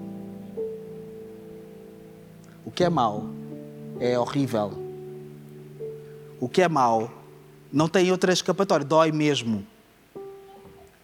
O 2.65 2.71
que 2.71 2.83
é 2.83 2.89
mau 2.89 3.25
é 3.99 4.17
horrível. 4.17 4.71
O 6.39 6.47
que 6.47 6.61
é 6.61 6.67
mau 6.67 7.11
não 7.71 7.87
tem 7.87 8.11
outra 8.11 8.33
escapatória, 8.33 8.85
dói 8.85 9.11
mesmo. 9.11 9.65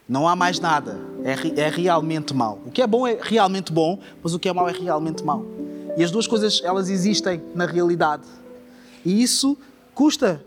Não 0.07 0.27
há 0.27 0.35
mais 0.35 0.59
nada. 0.59 0.97
É, 1.23 1.61
é 1.61 1.69
realmente 1.69 2.33
mau. 2.33 2.59
O 2.65 2.71
que 2.71 2.81
é 2.81 2.87
bom 2.87 3.07
é 3.07 3.17
realmente 3.21 3.71
bom, 3.71 3.99
mas 4.23 4.33
o 4.33 4.39
que 4.39 4.47
é 4.47 4.53
mau 4.53 4.69
é 4.69 4.71
realmente 4.71 5.23
mau. 5.23 5.43
E 5.97 6.03
as 6.03 6.11
duas 6.11 6.27
coisas, 6.27 6.61
elas 6.63 6.89
existem 6.89 7.41
na 7.53 7.65
realidade. 7.65 8.23
E 9.05 9.21
isso 9.21 9.57
custa 9.93 10.43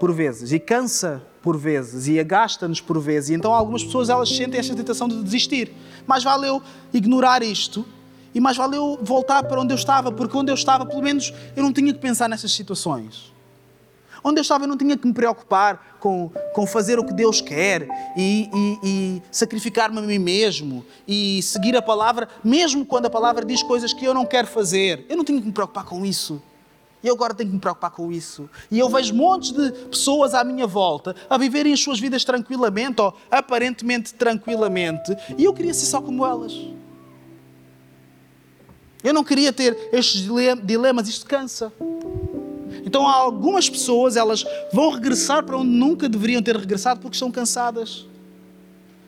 por 0.00 0.12
vezes 0.12 0.52
e 0.52 0.58
cansa 0.58 1.22
por 1.42 1.56
vezes 1.56 2.08
e 2.08 2.18
agasta-nos 2.18 2.80
por 2.80 2.98
vezes. 3.00 3.30
E 3.30 3.34
então 3.34 3.52
algumas 3.52 3.84
pessoas 3.84 4.08
elas 4.08 4.28
sentem 4.28 4.58
esta 4.58 4.74
tentação 4.74 5.06
de 5.06 5.22
desistir. 5.22 5.72
Mas 6.06 6.24
valeu 6.24 6.62
ignorar 6.92 7.42
isto 7.42 7.86
e 8.34 8.40
mais 8.40 8.56
valeu 8.56 8.98
voltar 9.02 9.42
para 9.44 9.60
onde 9.60 9.72
eu 9.72 9.76
estava, 9.76 10.12
porque 10.12 10.36
onde 10.36 10.50
eu 10.50 10.54
estava, 10.54 10.84
pelo 10.86 11.02
menos, 11.02 11.32
eu 11.56 11.62
não 11.62 11.72
tinha 11.72 11.92
que 11.92 11.98
pensar 11.98 12.28
nessas 12.28 12.52
situações. 12.52 13.32
Onde 14.22 14.40
eu 14.40 14.42
estava, 14.42 14.64
eu 14.64 14.68
não 14.68 14.76
tinha 14.76 14.96
que 14.96 15.06
me 15.06 15.12
preocupar 15.12 15.96
com, 16.00 16.30
com 16.52 16.66
fazer 16.66 16.98
o 16.98 17.04
que 17.04 17.12
Deus 17.12 17.40
quer 17.40 17.88
e, 18.16 18.50
e, 18.52 18.78
e 18.82 19.22
sacrificar-me 19.30 19.98
a 19.98 20.02
mim 20.02 20.18
mesmo 20.18 20.84
e 21.06 21.40
seguir 21.42 21.76
a 21.76 21.82
palavra, 21.82 22.28
mesmo 22.42 22.84
quando 22.84 23.06
a 23.06 23.10
palavra 23.10 23.44
diz 23.44 23.62
coisas 23.62 23.92
que 23.92 24.04
eu 24.04 24.12
não 24.12 24.26
quero 24.26 24.48
fazer. 24.48 25.06
Eu 25.08 25.16
não 25.16 25.24
tinha 25.24 25.40
que 25.40 25.46
me 25.46 25.52
preocupar 25.52 25.84
com 25.84 26.04
isso. 26.04 26.42
E 27.02 27.06
eu 27.06 27.14
agora 27.14 27.32
tenho 27.32 27.50
que 27.50 27.54
me 27.54 27.60
preocupar 27.60 27.90
com 27.90 28.10
isso. 28.10 28.48
E 28.70 28.78
eu 28.78 28.88
vejo 28.88 29.14
montes 29.14 29.52
de 29.52 29.70
pessoas 29.86 30.34
à 30.34 30.42
minha 30.42 30.66
volta 30.66 31.14
a 31.30 31.38
viverem 31.38 31.72
as 31.72 31.80
suas 31.80 32.00
vidas 32.00 32.24
tranquilamente 32.24 33.00
ou 33.00 33.14
aparentemente 33.30 34.14
tranquilamente. 34.14 35.16
E 35.36 35.44
eu 35.44 35.54
queria 35.54 35.72
ser 35.72 35.86
só 35.86 36.00
como 36.00 36.26
elas. 36.26 36.52
Eu 39.02 39.14
não 39.14 39.22
queria 39.22 39.52
ter 39.52 39.76
estes 39.92 40.28
dilemas, 40.64 41.08
isto 41.08 41.24
cansa. 41.24 41.72
Então 42.84 43.06
há 43.06 43.14
algumas 43.14 43.70
pessoas, 43.70 44.16
elas 44.16 44.44
vão 44.72 44.90
regressar 44.90 45.44
para 45.44 45.56
onde 45.56 45.70
nunca 45.70 46.08
deveriam 46.08 46.42
ter 46.42 46.56
regressado 46.56 47.00
porque 47.00 47.14
estão 47.14 47.30
cansadas. 47.30 48.06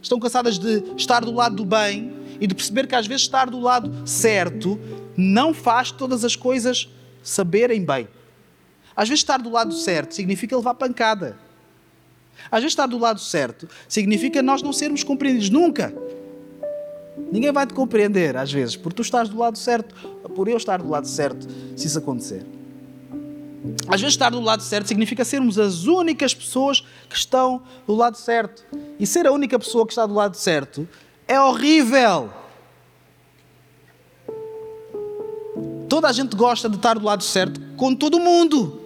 Estão 0.00 0.20
cansadas 0.20 0.59
de 0.59 0.85
estar 0.97 1.25
do 1.25 1.32
lado 1.32 1.56
do 1.56 1.64
bem 1.64 2.12
e 2.40 2.47
de 2.47 2.54
perceber 2.54 2.87
que 2.87 2.94
às 2.94 3.06
vezes 3.06 3.23
estar 3.23 3.50
do 3.50 3.59
lado 3.59 4.06
certo 4.06 4.78
não 5.16 5.52
faz 5.52 5.90
todas 5.90 6.25
as 6.25 6.37
coisas 6.37 6.88
saberem 7.22 7.84
bem. 7.84 8.08
Às 8.94 9.08
vezes 9.08 9.20
estar 9.20 9.38
do 9.38 9.50
lado 9.50 9.72
certo 9.74 10.14
significa 10.14 10.56
levar 10.56 10.74
pancada. 10.74 11.38
Às 12.50 12.60
vezes 12.60 12.72
estar 12.72 12.86
do 12.86 12.98
lado 12.98 13.20
certo 13.20 13.68
significa 13.88 14.42
nós 14.42 14.62
não 14.62 14.72
sermos 14.72 15.02
compreendidos 15.02 15.50
nunca. 15.50 15.94
Ninguém 17.30 17.52
vai 17.52 17.66
te 17.66 17.74
compreender 17.74 18.36
às 18.36 18.52
vezes, 18.52 18.76
porque 18.76 18.96
tu 18.96 19.02
estás 19.02 19.28
do 19.28 19.38
lado 19.38 19.58
certo, 19.58 19.94
por 20.34 20.48
eu 20.48 20.56
estar 20.56 20.82
do 20.82 20.88
lado 20.88 21.06
certo, 21.06 21.46
se 21.76 21.86
isso 21.86 21.98
acontecer. 21.98 22.44
Às 23.88 24.00
vezes 24.00 24.14
estar 24.14 24.30
do 24.30 24.40
lado 24.40 24.62
certo 24.62 24.86
significa 24.86 25.24
sermos 25.24 25.58
as 25.58 25.84
únicas 25.84 26.32
pessoas 26.32 26.80
que 27.08 27.16
estão 27.16 27.62
do 27.86 27.94
lado 27.94 28.16
certo. 28.16 28.64
E 28.98 29.06
ser 29.06 29.26
a 29.26 29.32
única 29.32 29.58
pessoa 29.58 29.86
que 29.86 29.92
está 29.92 30.06
do 30.06 30.14
lado 30.14 30.36
certo 30.36 30.88
é 31.28 31.38
horrível. 31.40 32.30
Toda 36.00 36.09
a 36.09 36.14
gente 36.14 36.35
gosta 36.35 36.66
de 36.66 36.76
estar 36.76 36.99
do 36.99 37.04
lado 37.04 37.23
certo 37.23 37.61
com 37.76 37.95
todo 37.95 38.19
mundo. 38.19 38.80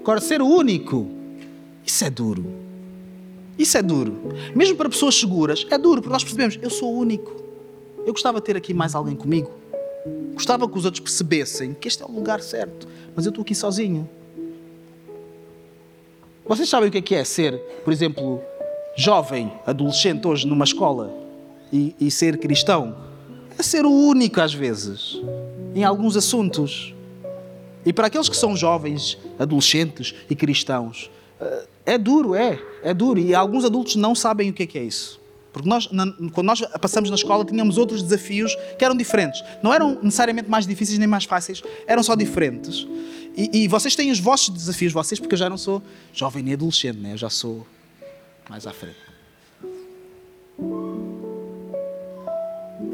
Agora, 0.00 0.18
ser 0.22 0.40
o 0.40 0.46
único, 0.46 1.06
isso 1.84 2.02
é 2.02 2.08
duro. 2.08 2.46
Isso 3.58 3.76
é 3.76 3.82
duro. 3.82 4.16
Mesmo 4.56 4.74
para 4.74 4.88
pessoas 4.88 5.16
seguras, 5.16 5.66
é 5.68 5.76
duro, 5.76 6.00
porque 6.00 6.10
nós 6.14 6.24
percebemos, 6.24 6.58
eu 6.62 6.70
sou 6.70 6.94
o 6.94 6.98
único. 6.98 7.30
Eu 8.06 8.14
gostava 8.14 8.40
de 8.40 8.46
ter 8.46 8.56
aqui 8.56 8.72
mais 8.72 8.94
alguém 8.94 9.14
comigo. 9.14 9.50
Gostava 10.32 10.66
que 10.66 10.78
os 10.78 10.86
outros 10.86 11.00
percebessem 11.00 11.74
que 11.74 11.86
este 11.86 12.02
é 12.02 12.06
o 12.06 12.10
lugar 12.10 12.40
certo, 12.40 12.88
mas 13.14 13.26
eu 13.26 13.28
estou 13.28 13.42
aqui 13.42 13.54
sozinho. 13.54 14.08
Vocês 16.46 16.70
sabem 16.70 16.88
o 16.88 16.90
que 16.90 16.96
é, 16.96 17.02
que 17.02 17.14
é 17.16 17.22
ser, 17.22 17.58
por 17.84 17.92
exemplo, 17.92 18.40
jovem, 18.96 19.52
adolescente 19.66 20.26
hoje 20.26 20.46
numa 20.46 20.64
escola 20.64 21.12
e, 21.70 21.94
e 22.00 22.10
ser 22.10 22.38
cristão? 22.38 22.96
É 23.58 23.62
ser 23.62 23.84
o 23.84 23.92
único 23.92 24.40
às 24.40 24.54
vezes, 24.54 25.20
em 25.78 25.84
alguns 25.84 26.16
assuntos. 26.16 26.92
E 27.86 27.92
para 27.92 28.08
aqueles 28.08 28.28
que 28.28 28.36
são 28.36 28.56
jovens, 28.56 29.16
adolescentes 29.38 30.12
e 30.28 30.34
cristãos, 30.34 31.08
eh, 31.40 31.66
é 31.86 31.98
duro, 31.98 32.34
é, 32.34 32.60
é 32.82 32.92
duro. 32.92 33.20
E 33.20 33.32
alguns 33.32 33.64
adultos 33.64 33.94
não 33.94 34.12
sabem 34.12 34.50
o 34.50 34.52
que 34.52 34.64
é, 34.64 34.66
que 34.66 34.76
é 34.76 34.82
isso. 34.82 35.20
Porque 35.52 35.68
nós, 35.68 35.88
quando 36.32 36.46
nós 36.46 36.60
passamos 36.80 37.10
na 37.10 37.16
escola, 37.16 37.44
tínhamos 37.44 37.78
outros 37.78 38.02
desafios 38.02 38.56
que 38.76 38.84
eram 38.84 38.96
diferentes. 38.96 39.42
Não 39.62 39.72
eram 39.72 39.98
necessariamente 40.02 40.50
mais 40.50 40.66
difíceis 40.66 40.98
nem 40.98 41.06
mais 41.06 41.24
fáceis, 41.24 41.62
eram 41.86 42.02
só 42.02 42.16
diferentes. 42.16 42.86
E, 43.36 43.62
e 43.62 43.68
vocês 43.68 43.94
têm 43.94 44.10
os 44.10 44.18
vossos 44.18 44.52
desafios, 44.52 44.92
vocês, 44.92 45.20
porque 45.20 45.34
eu 45.34 45.38
já 45.38 45.48
não 45.48 45.56
sou 45.56 45.80
jovem 46.12 46.42
nem 46.42 46.54
adolescente, 46.54 46.98
né? 46.98 47.12
eu 47.12 47.18
já 47.18 47.30
sou 47.30 47.64
mais 48.50 48.66
à 48.66 48.72
frente. 48.72 48.96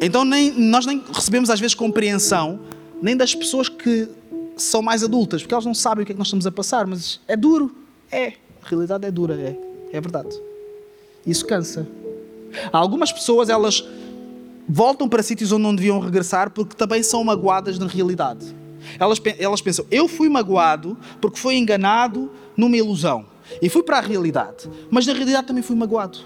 Então 0.01 0.23
nem, 0.25 0.53
nós 0.53 0.85
nem 0.85 1.03
recebemos 1.13 1.49
às 1.49 1.59
vezes 1.59 1.75
compreensão 1.75 2.61
nem 3.05 3.15
das 3.15 3.35
pessoas 3.35 3.69
que 3.69 4.09
são 4.57 4.81
mais 4.81 5.05
adultas, 5.05 5.43
porque 5.43 5.53
elas 5.53 5.67
não 5.67 5.75
sabem 5.75 6.03
o 6.03 6.07
que 6.07 6.13
é 6.13 6.15
que 6.15 6.19
nós 6.19 6.29
estamos 6.29 6.47
a 6.47 6.51
passar, 6.51 6.87
mas 6.87 7.21
é 7.29 7.37
duro. 7.37 7.71
É. 8.11 8.33
A 8.63 8.67
realidade 8.67 9.05
é 9.05 9.11
dura, 9.11 9.35
é. 9.35 9.55
É 9.93 10.01
verdade. 10.01 10.31
Isso 11.27 11.45
cansa. 11.45 11.87
Algumas 12.73 13.13
pessoas, 13.13 13.51
elas 13.51 13.85
voltam 14.67 15.07
para 15.07 15.23
sítios 15.23 15.53
onde 15.53 15.63
não 15.65 15.75
deviam 15.75 16.01
regressar 16.01 16.51
porque 16.51 16.75
também 16.75 17.03
são 17.03 17.23
magoadas 17.23 17.79
na 17.79 17.87
realidade. 17.87 18.57
Elas, 18.99 19.21
elas 19.39 19.61
pensam, 19.61 19.85
eu 19.91 20.09
fui 20.09 20.31
magoado 20.31 20.97
porque 21.21 21.39
fui 21.39 21.57
enganado 21.57 22.31
numa 22.57 22.77
ilusão. 22.77 23.27
E 23.61 23.69
fui 23.69 23.83
para 23.83 23.99
a 23.99 24.01
realidade. 24.01 24.71
Mas 24.91 25.07
na 25.07 25.13
realidade 25.13 25.47
também 25.47 25.63
fui 25.63 25.77
magoado. 25.77 26.21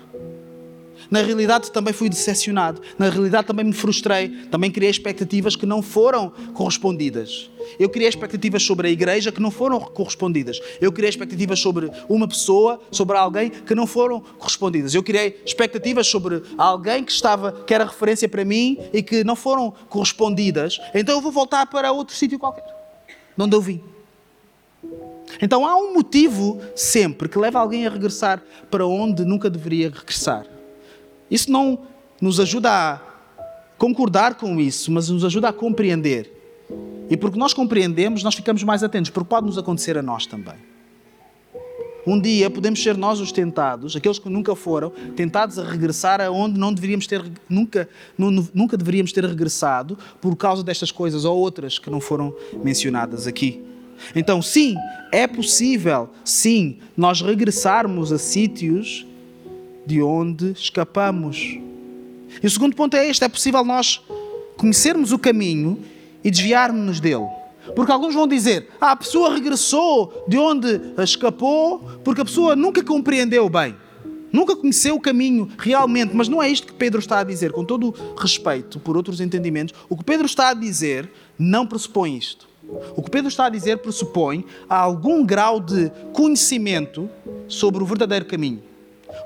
Na 1.11 1.23
realidade 1.23 1.73
também 1.73 1.95
fui 1.95 2.09
decepcionado. 2.09 2.83
Na 2.99 3.09
realidade 3.09 3.47
também 3.47 3.65
me 3.65 3.73
frustrei. 3.73 4.29
Também 4.51 4.71
criei 4.71 4.91
expectativas 4.91 5.57
que 5.57 5.65
não 5.65 5.83
foram 5.83 6.31
correspondidas. 6.53 7.51
Eu 7.79 7.89
criei 7.89 8.09
expectativas 8.09 8.63
sobre 8.63 8.89
a 8.89 8.91
igreja 8.91 9.33
que 9.33 9.41
não 9.41 9.51
foram 9.51 9.81
correspondidas. 9.81 10.61
Eu 10.81 10.93
criei 10.93 11.09
expectativas 11.09 11.61
sobre 11.61 11.91
uma 12.09 12.29
pessoa, 12.29 12.81
sobre 12.91 13.17
alguém 13.17 13.51
que 13.51 13.75
não 13.75 13.87
foram 13.87 14.21
correspondidas. 14.21 14.95
Eu 14.95 15.03
criei 15.03 15.41
expectativas 15.45 16.07
sobre 16.07 16.43
alguém 16.57 17.03
que 17.03 17.13
estava, 17.13 17.53
que 17.53 17.73
era 17.73 17.85
referência 17.85 18.29
para 18.29 18.45
mim 18.45 18.79
e 18.93 19.03
que 19.03 19.25
não 19.25 19.37
foram 19.37 19.73
correspondidas. 19.89 20.79
Então 20.95 21.17
eu 21.17 21.21
vou 21.21 21.33
voltar 21.33 21.67
para 21.67 21.91
outro 21.91 22.15
sítio 22.15 22.39
qualquer, 22.39 22.65
de 23.37 23.43
onde 23.43 23.57
eu 23.57 23.61
vim. 23.61 23.83
Então 25.41 25.67
há 25.67 25.77
um 25.77 25.95
motivo 25.95 26.61
sempre 26.75 27.29
que 27.29 27.39
leva 27.39 27.59
alguém 27.59 27.87
a 27.87 27.91
regressar 27.91 28.43
para 28.71 28.87
onde 28.87 29.25
nunca 29.25 29.51
deveria 29.51 29.91
regressar. 29.91 30.58
Isso 31.31 31.51
não 31.51 31.81
nos 32.21 32.41
ajuda 32.41 32.71
a 32.71 33.01
concordar 33.77 34.35
com 34.35 34.61
isso, 34.61 34.91
mas 34.91 35.09
nos 35.09 35.25
ajuda 35.25 35.49
a 35.49 35.53
compreender. 35.53 36.35
E 37.11 37.17
porque 37.17 37.39
nós 37.39 37.55
compreendemos, 37.55 38.23
nós 38.23 38.35
ficamos 38.35 38.63
mais 38.63 38.83
atentos, 38.83 39.11
porque 39.11 39.29
pode 39.29 39.47
nos 39.47 39.57
acontecer 39.57 39.97
a 39.97 40.03
nós 40.03 40.27
também. 40.27 40.57
um 42.07 42.21
dia 42.21 42.49
podemos 42.49 42.83
ser 42.83 42.97
nós 42.97 43.21
os 43.21 43.33
tentados, 43.33 43.95
aqueles 43.95 44.19
que 44.19 44.29
nunca 44.29 44.55
foram, 44.57 44.91
tentados 45.15 45.59
a 45.59 45.65
regressar 45.65 46.21
aonde 46.21 46.59
não 46.59 46.73
deveríamos 46.73 47.07
ter, 47.07 47.23
nunca, 47.49 47.89
nunca 48.17 48.77
deveríamos 48.77 49.13
ter 49.13 49.25
regressado 49.25 49.99
por 50.21 50.35
causa 50.35 50.63
destas 50.63 50.91
coisas 50.91 51.25
ou 51.25 51.37
outras 51.37 51.79
que 51.79 51.91
não 51.91 52.01
foram 52.01 52.35
mencionadas 52.65 53.27
aqui. 53.27 53.63
Então, 54.15 54.41
sim, 54.41 54.77
é 55.13 55.27
possível, 55.27 56.11
sim, 56.25 56.79
nós 56.97 57.21
regressarmos 57.21 58.13
a 58.13 58.19
sítios 58.19 59.07
de 59.89 60.03
onde 60.03 60.53
escapamos. 60.53 61.59
E 62.43 62.47
o 62.47 62.51
segundo 62.51 62.77
ponto 62.77 62.95
é 62.95 63.09
este: 63.09 63.25
é 63.25 63.29
possível 63.29 63.65
nós 63.65 64.03
conhecermos 64.59 65.13
o 65.13 65.19
caminho 65.19 65.83
e 66.23 66.31
desviarmos-nos 66.31 67.01
dele. 67.01 67.27
Porque 67.75 67.91
alguns 67.91 68.15
vão 68.15 68.29
dizer: 68.29 68.69
ah, 68.79 68.93
a 68.93 68.97
pessoa 68.97 69.35
regressou 69.35 70.27
de 70.29 70.37
onde 70.37 70.79
escapou 70.99 71.79
porque 72.05 72.21
a 72.21 72.25
pessoa 72.25 72.55
nunca 72.55 72.85
compreendeu 72.85 73.49
bem, 73.49 73.75
nunca 74.31 74.55
conheceu 74.55 74.95
o 74.95 75.01
caminho 75.01 75.49
realmente. 75.57 76.15
Mas 76.15 76.29
não 76.29 76.43
é 76.43 76.51
isto 76.51 76.67
que 76.67 76.75
Pedro 76.75 77.01
está 77.01 77.21
a 77.21 77.25
dizer, 77.25 77.51
com 77.51 77.65
todo 77.65 77.89
o 77.89 78.15
respeito 78.15 78.79
por 78.79 78.95
outros 78.95 79.23
entendimentos. 79.23 79.75
O 79.89 79.97
que 79.97 80.05
Pedro 80.05 80.27
está 80.27 80.51
a 80.51 80.55
dizer 80.55 81.11
não 81.39 81.67
pressupõe 81.67 82.15
isto. 82.15 82.47
O 82.95 83.03
que 83.03 83.11
Pedro 83.11 83.29
está 83.29 83.47
a 83.47 83.49
dizer 83.49 83.79
pressupõe 83.79 84.45
algum 84.69 85.25
grau 85.25 85.59
de 85.59 85.91
conhecimento 86.13 87.09
sobre 87.49 87.83
o 87.83 87.87
verdadeiro 87.87 88.27
caminho. 88.27 88.68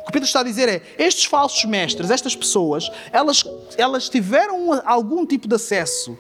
O 0.03 0.07
que 0.07 0.13
Pedro 0.13 0.27
está 0.27 0.41
a 0.41 0.45
dizer 0.45 0.69
é: 0.69 0.83
estes 0.99 1.25
falsos 1.25 1.65
mestres, 1.65 2.11
estas 2.11 2.35
pessoas, 2.35 2.91
elas, 3.13 3.45
elas 3.79 4.09
tiveram 4.09 4.83
algum 4.85 5.25
tipo 5.25 5.47
de 5.47 5.55
acesso 5.55 6.19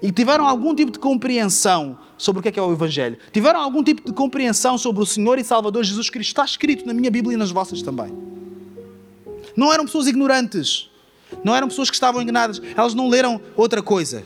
e 0.00 0.12
tiveram 0.12 0.46
algum 0.46 0.74
tipo 0.74 0.92
de 0.92 0.98
compreensão 0.98 1.98
sobre 2.16 2.40
o 2.40 2.42
que 2.42 2.48
é, 2.48 2.52
que 2.52 2.58
é 2.58 2.62
o 2.62 2.72
Evangelho, 2.72 3.18
tiveram 3.32 3.60
algum 3.60 3.82
tipo 3.82 4.06
de 4.06 4.12
compreensão 4.12 4.78
sobre 4.78 5.02
o 5.02 5.06
Senhor 5.06 5.38
e 5.38 5.44
Salvador 5.44 5.82
Jesus 5.82 6.08
Cristo, 6.10 6.28
está 6.28 6.44
escrito 6.44 6.86
na 6.86 6.94
minha 6.94 7.10
Bíblia 7.10 7.34
e 7.34 7.36
nas 7.36 7.50
vossas 7.50 7.82
também. 7.82 8.12
Não 9.56 9.72
eram 9.72 9.84
pessoas 9.84 10.06
ignorantes, 10.06 10.90
não 11.42 11.54
eram 11.54 11.68
pessoas 11.68 11.90
que 11.90 11.96
estavam 11.96 12.22
enganadas, 12.22 12.60
elas 12.76 12.94
não 12.94 13.08
leram 13.08 13.40
outra 13.56 13.82
coisa. 13.82 14.24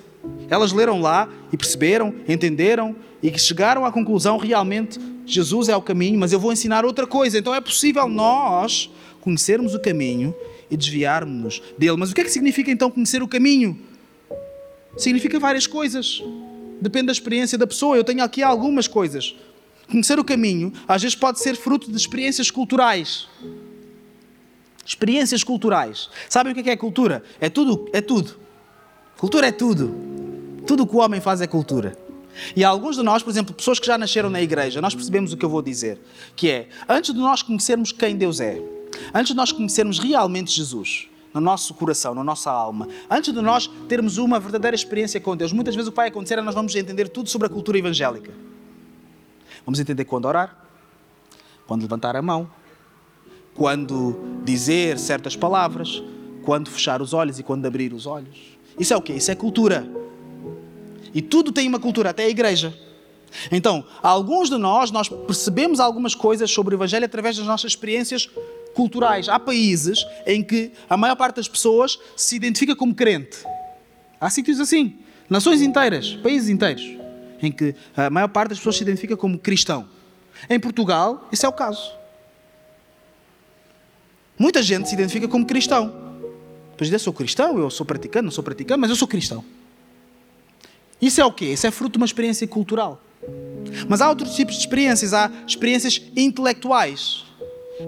Elas 0.51 0.73
leram 0.73 1.01
lá 1.01 1.29
e 1.53 1.57
perceberam, 1.57 2.15
entenderam 2.29 2.97
e 3.23 3.37
chegaram 3.39 3.85
à 3.85 3.93
conclusão 3.93 4.39
realmente 4.39 4.99
Jesus 5.27 5.69
é 5.69 5.77
o 5.77 5.83
caminho, 5.83 6.19
mas 6.19 6.33
eu 6.33 6.41
vou 6.41 6.53
ensinar 6.53 6.87
outra 6.87 7.07
coisa. 7.07 7.39
Então 7.39 7.55
é 7.55 7.61
possível 7.61 8.09
nós 8.09 8.91
conhecermos 9.21 9.75
o 9.75 9.79
caminho 9.79 10.35
e 10.71 10.77
desviarmos-nos 10.77 11.63
dele. 11.77 11.97
Mas 11.99 12.11
o 12.11 12.15
que 12.15 12.23
é 12.23 12.25
que 12.25 12.31
significa 12.31 12.71
então 12.71 12.91
conhecer 12.91 13.23
o 13.23 13.29
caminho? 13.29 13.79
significa 14.97 15.39
várias 15.39 15.67
coisas. 15.67 16.23
Depende 16.81 17.07
da 17.07 17.13
experiência 17.13 17.59
da 17.59 17.67
pessoa. 17.67 17.97
Eu 17.97 18.05
tenho 18.05 18.23
aqui 18.23 18.43
algumas 18.43 18.87
coisas. 18.87 19.35
Conhecer 19.91 20.19
o 20.19 20.25
caminho, 20.25 20.73
às 20.87 21.03
vezes, 21.03 21.17
pode 21.17 21.41
ser 21.41 21.57
fruto 21.57 21.91
de 21.91 21.97
experiências 21.97 22.51
culturais. 22.51 23.27
Experiências 24.85 25.43
culturais. 25.43 26.11
Sabem 26.29 26.53
o 26.53 26.55
que 26.55 26.61
é, 26.61 26.65
que 26.65 26.71
é 26.71 26.77
cultura? 26.77 27.23
É 27.41 27.49
tudo, 27.49 27.89
é 27.93 28.01
tudo. 28.01 28.39
Cultura 29.19 29.49
é 29.49 29.53
tudo. 29.53 29.95
Tudo 30.65 30.85
o 30.85 30.87
que 30.87 30.95
o 30.95 31.01
homem 31.01 31.21
faz 31.21 31.41
é 31.41 31.47
cultura. 31.47 31.99
E 32.55 32.63
alguns 32.63 32.97
de 32.97 33.03
nós, 33.03 33.21
por 33.21 33.31
exemplo, 33.31 33.53
pessoas 33.53 33.81
que 33.81 33.87
já 33.87 33.99
nasceram 33.99 34.31
na 34.31 34.41
igreja, 34.41 34.81
nós 34.81 34.95
percebemos 34.95 35.33
o 35.33 35.37
que 35.37 35.45
eu 35.45 35.51
vou 35.51 35.61
dizer, 35.61 36.01
que 36.37 36.49
é, 36.49 36.69
antes 36.89 37.13
de 37.13 37.19
nós 37.19 37.43
conhecermos 37.43 37.91
quem 37.91 38.17
Deus 38.17 38.39
é, 38.39 38.63
antes 39.13 39.33
de 39.33 39.35
nós 39.35 39.51
conhecermos 39.51 39.99
realmente 39.99 40.53
Jesus, 40.53 41.09
no 41.35 41.41
nosso 41.41 41.75
coração, 41.75 42.15
na 42.15 42.23
nossa 42.23 42.49
alma. 42.51 42.89
Antes 43.11 43.35
de 43.35 43.43
nós 43.43 43.69
termos 43.89 44.19
uma 44.19 44.39
verdadeira 44.39 44.77
experiência 44.77 45.21
com 45.21 45.37
Deus, 45.37 45.53
muitas 45.53 45.75
vezes 45.75 45.89
o 45.89 45.91
que 45.91 45.97
vai 45.97 46.09
acontecer 46.09 46.39
é 46.39 46.43
nós 46.43 46.55
vamos 46.55 46.75
entender 46.77 47.09
tudo 47.09 47.29
sobre 47.29 47.49
a 47.49 47.51
cultura 47.51 47.77
evangélica. 47.77 48.33
Vamos 49.67 49.81
entender 49.81 50.05
quando 50.05 50.27
orar, 50.27 50.57
quando 51.67 51.83
levantar 51.83 52.15
a 52.15 52.23
mão, 52.23 52.49
quando 53.53 54.17
dizer 54.45 54.97
certas 54.97 55.35
palavras, 55.35 56.03
quando 56.45 56.71
fechar 56.71 57.03
os 57.03 57.13
olhos 57.13 57.41
e 57.41 57.43
quando 57.43 57.67
abrir 57.67 57.93
os 57.93 58.07
olhos. 58.07 58.58
Isso 58.79 58.95
é 58.95 58.97
o 58.97 59.03
quê? 59.03 59.15
Isso 59.15 59.31
é 59.31 59.35
cultura. 59.35 59.87
E 61.15 61.23
tudo 61.23 61.53
tem 61.53 61.67
uma 61.69 61.81
cultura, 61.81 62.11
até 62.11 62.25
a 62.25 62.29
igreja. 62.29 62.77
Então, 63.51 63.85
alguns 64.03 64.49
de 64.49 64.57
nós, 64.57 64.91
nós 64.91 65.09
percebemos 65.09 65.81
algumas 65.81 66.15
coisas 66.15 66.51
sobre 66.51 66.75
o 66.75 66.77
Evangelho 66.77 67.05
através 67.05 67.37
das 67.37 67.47
nossas 67.47 67.73
experiências 67.73 68.29
culturais. 68.75 69.29
Há 69.29 69.39
países 69.39 70.07
em 70.27 70.43
que 70.43 70.73
a 70.89 70.97
maior 70.97 71.17
parte 71.17 71.37
das 71.37 71.49
pessoas 71.49 71.99
se 72.17 72.37
identifica 72.37 72.75
como 72.77 72.95
crente. 72.95 73.39
Há 74.21 74.31
sítios 74.31 74.61
assim. 74.61 74.99
Nações 75.29 75.61
inteiras, 75.61 76.15
países 76.23 76.49
inteiros, 76.49 76.83
em 77.43 77.53
que 77.53 77.75
a 77.95 78.09
maior 78.09 78.29
parte 78.29 78.51
das 78.51 78.59
pessoas 78.59 78.77
se 78.77 78.83
identifica 78.83 79.17
como 79.17 79.39
cristão. 79.39 79.87
Em 80.49 80.59
Portugal, 80.59 81.29
isso 81.31 81.45
é 81.45 81.49
o 81.49 81.53
caso. 81.53 81.93
Muita 84.39 84.63
gente 84.63 84.89
se 84.89 84.95
identifica 84.95 85.29
como 85.29 85.45
cristão. 85.45 86.08
Pois 86.79 86.93
eu 86.93 86.99
sou 87.01 87.13
cristão, 87.13 87.59
eu 87.59 87.69
sou 87.71 87.85
praticante, 87.85 88.25
não 88.25 88.31
sou 88.31 88.45
praticante, 88.45 88.81
mas 88.81 88.89
eu 88.89 88.95
sou 88.95 89.09
cristão. 89.09 89.45
Isso 91.03 91.21
é 91.21 91.25
o 91.25 91.33
quê? 91.33 91.47
Isso 91.47 91.67
é 91.67 91.71
fruto 91.73 91.95
de 91.95 91.99
uma 91.99 92.07
experiência 92.07 92.47
cultural. 92.47 93.03
Mas 93.89 94.01
há 94.01 94.09
outros 94.09 94.35
tipos 94.37 94.55
de 94.55 94.61
experiências, 94.61 95.13
há 95.13 95.31
experiências 95.47 96.01
intelectuais. 96.17 97.25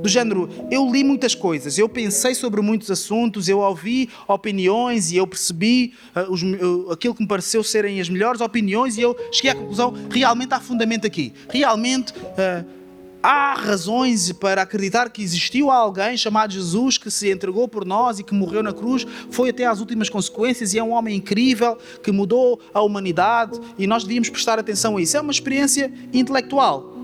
Do 0.03 0.09
género, 0.09 0.49
eu 0.71 0.91
li 0.91 1.03
muitas 1.03 1.35
coisas, 1.35 1.77
eu 1.77 1.89
pensei 1.89 2.33
sobre 2.35 2.61
muitos 2.61 2.91
assuntos, 2.91 3.49
eu 3.49 3.59
ouvi 3.59 4.09
opiniões 4.29 5.11
e 5.11 5.17
eu 5.17 5.27
percebi 5.27 5.95
uh, 6.15 6.33
os, 6.33 6.43
uh, 6.43 6.93
aquilo 6.93 7.13
que 7.13 7.23
me 7.23 7.29
pareceu 7.29 7.63
serem 7.65 8.01
as 8.01 8.09
melhores 8.09 8.41
opiniões 8.41 8.97
e 8.97 9.01
eu 9.01 9.17
cheguei 9.33 9.51
à 9.51 9.55
conclusão: 9.55 9.93
realmente 10.09 10.55
há 10.55 10.61
fundamento 10.61 11.07
aqui. 11.07 11.33
Realmente 11.49 12.13
uh, 12.13 12.80
há 13.23 13.55
razões 13.55 14.33
para 14.33 14.63
acreditar 14.63 15.11
que 15.11 15.23
existiu 15.23 15.71
alguém 15.71 16.17
chamado 16.17 16.53
Jesus 16.53 16.99
que 16.99 17.11
se 17.11 17.31
entregou 17.31 17.69
por 17.69 17.85
nós 17.85 18.19
e 18.19 18.25
que 18.25 18.35
morreu 18.35 18.63
na 18.63 18.73
cruz, 18.73 19.07
foi 19.31 19.51
até 19.51 19.67
às 19.67 19.81
últimas 19.81 20.09
consequências 20.09 20.75
e 20.75 20.79
é 20.79 20.83
um 20.83 20.93
homem 20.93 21.17
incrível 21.17 21.77
que 22.03 22.11
mudou 22.11 22.61
a 22.73 22.81
humanidade 22.83 23.59
e 23.79 23.87
nós 23.87 24.05
devíamos 24.05 24.31
prestar 24.31 24.59
atenção 24.59 24.97
a 24.97 25.03
isso. 25.03 25.17
É 25.17 25.21
uma 25.21 25.33
experiência 25.33 25.93
intelectual 26.13 27.01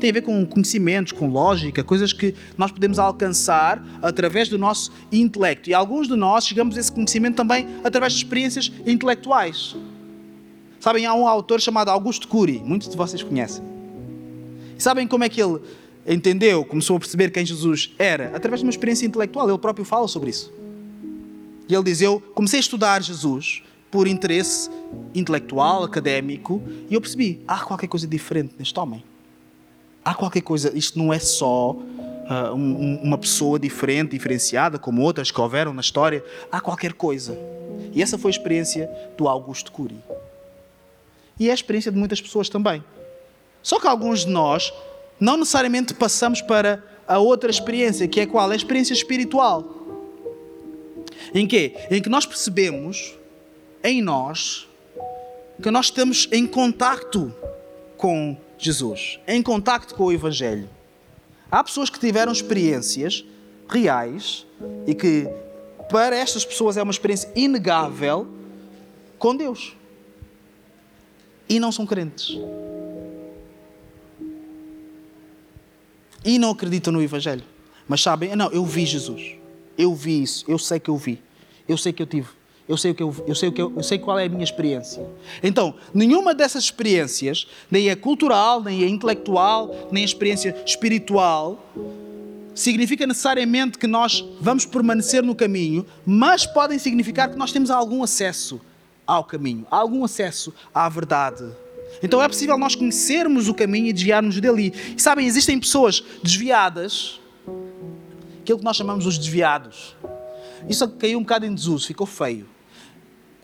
tem 0.00 0.10
a 0.10 0.14
ver 0.14 0.22
com 0.22 0.44
conhecimentos, 0.44 1.12
com 1.12 1.28
lógica, 1.28 1.84
coisas 1.84 2.12
que 2.12 2.34
nós 2.58 2.72
podemos 2.72 2.98
alcançar 2.98 3.80
através 4.02 4.48
do 4.48 4.58
nosso 4.58 4.90
intelecto. 5.12 5.70
E 5.70 5.74
alguns 5.74 6.08
de 6.08 6.16
nós 6.16 6.44
chegamos 6.44 6.76
a 6.76 6.80
esse 6.80 6.90
conhecimento 6.90 7.36
também 7.36 7.68
através 7.84 8.12
de 8.12 8.18
experiências 8.18 8.72
intelectuais. 8.84 9.76
Sabem, 10.80 11.06
há 11.06 11.14
um 11.14 11.28
autor 11.28 11.60
chamado 11.60 11.88
Augusto 11.88 12.26
Cury, 12.26 12.60
muitos 12.64 12.88
de 12.88 12.96
vocês 12.96 13.22
conhecem. 13.22 13.71
Sabem 14.82 15.06
como 15.06 15.24
é 15.24 15.28
que 15.28 15.40
ele 15.40 15.60
entendeu, 16.06 16.64
começou 16.64 16.96
a 16.96 17.00
perceber 17.00 17.30
quem 17.30 17.46
Jesus 17.46 17.94
era? 17.98 18.34
Através 18.34 18.60
de 18.60 18.66
uma 18.66 18.70
experiência 18.70 19.06
intelectual. 19.06 19.48
Ele 19.48 19.58
próprio 19.58 19.84
fala 19.84 20.08
sobre 20.08 20.30
isso. 20.30 20.52
E 21.68 21.74
ele 21.74 21.84
diz: 21.84 22.00
Eu 22.00 22.20
comecei 22.34 22.58
a 22.58 22.60
estudar 22.60 23.02
Jesus 23.02 23.62
por 23.90 24.06
interesse 24.06 24.70
intelectual, 25.14 25.84
académico, 25.84 26.62
e 26.90 26.94
eu 26.94 27.00
percebi: 27.00 27.40
há 27.46 27.60
qualquer 27.60 27.86
coisa 27.86 28.06
diferente 28.06 28.54
neste 28.58 28.78
homem 28.78 29.04
há 30.04 30.14
qualquer 30.14 30.42
coisa, 30.42 30.76
isto 30.76 30.98
não 30.98 31.12
é 31.12 31.18
só 31.18 31.70
uh, 31.72 32.54
um, 32.54 33.00
uma 33.02 33.18
pessoa 33.18 33.58
diferente, 33.58 34.10
diferenciada, 34.10 34.78
como 34.78 35.02
outras 35.02 35.30
que 35.30 35.40
houveram 35.40 35.72
na 35.72 35.80
história, 35.80 36.24
há 36.50 36.60
qualquer 36.60 36.92
coisa. 36.92 37.38
E 37.92 38.02
essa 38.02 38.18
foi 38.18 38.30
a 38.30 38.32
experiência 38.34 38.90
do 39.16 39.28
Augusto 39.28 39.70
Cury. 39.70 39.96
E 41.38 41.48
é 41.48 41.50
a 41.52 41.54
experiência 41.54 41.90
de 41.90 41.98
muitas 41.98 42.20
pessoas 42.20 42.48
também. 42.48 42.82
Só 43.62 43.78
que 43.78 43.86
alguns 43.86 44.24
de 44.24 44.30
nós 44.30 44.72
não 45.20 45.36
necessariamente 45.36 45.94
passamos 45.94 46.40
para 46.40 46.82
a 47.06 47.18
outra 47.18 47.50
experiência, 47.50 48.08
que 48.08 48.20
é 48.20 48.26
qual? 48.26 48.50
É 48.50 48.54
a 48.54 48.56
experiência 48.56 48.92
espiritual. 48.92 49.64
Em 51.34 51.46
quê? 51.46 51.74
Em 51.90 52.00
que 52.02 52.08
nós 52.08 52.26
percebemos 52.26 53.14
em 53.82 54.02
nós 54.02 54.68
que 55.62 55.70
nós 55.70 55.86
estamos 55.86 56.28
em 56.32 56.46
contacto 56.46 57.32
com 57.96 58.36
Jesus, 58.58 59.20
em 59.28 59.42
contacto 59.42 59.94
com 59.94 60.04
o 60.04 60.12
Evangelho. 60.12 60.68
Há 61.50 61.62
pessoas 61.62 61.88
que 61.88 62.00
tiveram 62.00 62.32
experiências 62.32 63.24
reais 63.68 64.44
e 64.86 64.94
que 64.94 65.28
para 65.88 66.16
estas 66.16 66.44
pessoas 66.44 66.76
é 66.76 66.82
uma 66.82 66.90
experiência 66.90 67.30
inegável 67.36 68.26
com 69.18 69.36
Deus. 69.36 69.76
E 71.48 71.60
não 71.60 71.70
são 71.70 71.86
crentes. 71.86 72.36
E 76.24 76.38
não 76.38 76.50
acreditam 76.50 76.92
no 76.92 77.02
Evangelho. 77.02 77.42
Mas 77.88 78.02
sabem, 78.02 78.34
não, 78.36 78.50
eu 78.50 78.64
vi 78.64 78.86
Jesus. 78.86 79.36
Eu 79.76 79.94
vi 79.94 80.22
isso. 80.22 80.44
Eu 80.48 80.58
sei 80.58 80.78
que 80.78 80.90
eu 80.90 80.96
vi. 80.96 81.20
Eu 81.68 81.76
sei 81.76 81.92
que 81.92 82.02
eu 82.02 82.06
tive. 82.06 82.28
Eu 82.68 82.76
sei, 82.76 82.92
o 82.92 82.94
que 82.94 83.02
eu, 83.02 83.14
eu, 83.26 83.34
sei 83.34 83.48
o 83.48 83.52
que 83.52 83.60
eu, 83.60 83.72
eu 83.76 83.82
sei 83.82 83.98
qual 83.98 84.18
é 84.18 84.24
a 84.24 84.28
minha 84.28 84.44
experiência. 84.44 85.04
Então, 85.42 85.74
nenhuma 85.92 86.32
dessas 86.32 86.64
experiências, 86.64 87.46
nem 87.70 87.90
a 87.90 87.96
cultural, 87.96 88.62
nem 88.62 88.84
a 88.84 88.88
intelectual, 88.88 89.88
nem 89.90 90.02
a 90.02 90.06
experiência 90.06 90.56
espiritual, 90.64 91.60
significa 92.54 93.06
necessariamente 93.06 93.78
que 93.78 93.86
nós 93.86 94.24
vamos 94.40 94.64
permanecer 94.64 95.22
no 95.22 95.34
caminho, 95.34 95.84
mas 96.06 96.46
podem 96.46 96.78
significar 96.78 97.30
que 97.30 97.36
nós 97.36 97.52
temos 97.52 97.70
algum 97.70 98.02
acesso 98.02 98.60
ao 99.06 99.24
caminho, 99.24 99.66
algum 99.70 100.04
acesso 100.04 100.54
à 100.72 100.88
verdade. 100.88 101.44
Então 102.02 102.22
é 102.22 102.28
possível 102.28 102.56
nós 102.56 102.74
conhecermos 102.74 103.48
o 103.48 103.54
caminho 103.54 103.88
e 103.88 103.92
desviarmos 103.92 104.40
dele. 104.40 104.72
E 104.96 105.00
sabem, 105.02 105.26
existem 105.26 105.58
pessoas 105.58 106.02
desviadas, 106.22 107.20
aquilo 108.40 108.58
que 108.58 108.64
nós 108.64 108.76
chamamos 108.76 109.06
os 109.06 109.18
desviados. 109.18 109.96
Isso 110.68 110.88
caiu 110.88 111.18
um 111.18 111.22
bocado 111.22 111.46
em 111.46 111.54
desuso, 111.54 111.86
ficou 111.86 112.06
feio. 112.06 112.46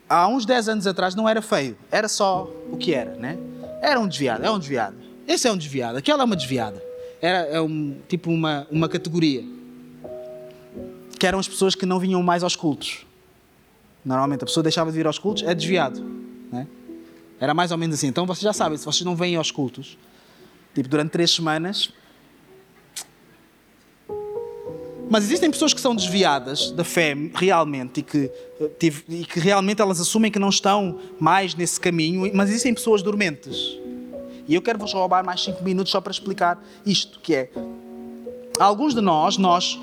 Há 0.08 0.26
uns 0.28 0.46
10 0.46 0.68
anos 0.68 0.86
atrás 0.86 1.14
não 1.14 1.28
era 1.28 1.42
feio, 1.42 1.76
era 1.90 2.08
só 2.08 2.50
o 2.70 2.76
que 2.76 2.94
era, 2.94 3.14
né? 3.16 3.36
Era 3.82 4.00
um 4.00 4.08
desviado, 4.08 4.44
é 4.44 4.50
um 4.50 4.58
desviado. 4.58 4.96
Esse 5.26 5.46
é 5.46 5.52
um 5.52 5.56
desviado, 5.56 5.98
aquela 5.98 6.22
é 6.22 6.24
uma 6.24 6.36
desviada. 6.36 6.82
Era 7.20 7.38
é 7.40 7.60
um, 7.60 7.98
tipo 8.08 8.30
uma, 8.30 8.66
uma 8.70 8.88
categoria. 8.88 9.44
Que 11.18 11.26
eram 11.26 11.38
as 11.38 11.48
pessoas 11.48 11.74
que 11.74 11.84
não 11.84 11.98
vinham 11.98 12.22
mais 12.22 12.42
aos 12.42 12.56
cultos. 12.56 13.04
Normalmente 14.04 14.42
a 14.42 14.46
pessoa 14.46 14.62
deixava 14.62 14.90
de 14.90 14.96
vir 14.96 15.06
aos 15.06 15.18
cultos, 15.18 15.42
é 15.42 15.54
desviado. 15.54 16.17
Era 17.40 17.54
mais 17.54 17.70
ou 17.70 17.78
menos 17.78 17.96
assim. 17.96 18.08
Então 18.08 18.26
vocês 18.26 18.42
já 18.42 18.52
sabem, 18.52 18.76
se 18.76 18.84
vocês 18.84 19.04
não 19.04 19.14
vêm 19.14 19.36
aos 19.36 19.50
cultos, 19.50 19.96
tipo 20.74 20.88
durante 20.88 21.10
três 21.10 21.30
semanas. 21.30 21.92
Mas 25.10 25.24
existem 25.24 25.50
pessoas 25.50 25.72
que 25.72 25.80
são 25.80 25.94
desviadas 25.94 26.70
da 26.70 26.84
fé 26.84 27.14
realmente 27.34 28.00
e 28.00 28.02
que, 28.02 28.30
e 29.08 29.24
que 29.24 29.40
realmente 29.40 29.80
elas 29.80 29.98
assumem 30.00 30.30
que 30.30 30.38
não 30.38 30.50
estão 30.50 30.98
mais 31.18 31.54
nesse 31.54 31.80
caminho, 31.80 32.30
mas 32.34 32.50
existem 32.50 32.74
pessoas 32.74 33.00
dormentes. 33.00 33.78
E 34.46 34.54
eu 34.54 34.60
quero 34.60 34.78
vos 34.78 34.92
roubar 34.92 35.24
mais 35.24 35.42
cinco 35.42 35.64
minutos 35.64 35.90
só 35.90 36.00
para 36.00 36.10
explicar 36.10 36.62
isto, 36.84 37.20
que 37.20 37.34
é 37.34 37.50
alguns 38.58 38.94
de 38.94 39.00
nós, 39.00 39.38
nós, 39.38 39.78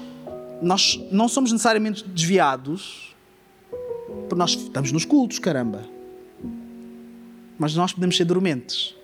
nós 0.62 1.00
não 1.12 1.28
somos 1.28 1.52
necessariamente 1.52 2.04
desviados, 2.08 3.16
porque 4.22 4.36
nós 4.36 4.52
estamos 4.52 4.92
nos 4.92 5.06
cultos, 5.06 5.40
caramba 5.40 5.95
mas 7.58 7.76
nós 7.76 7.94
podemos 7.94 8.16
ser 8.16 8.26
dormentes. 8.26 8.96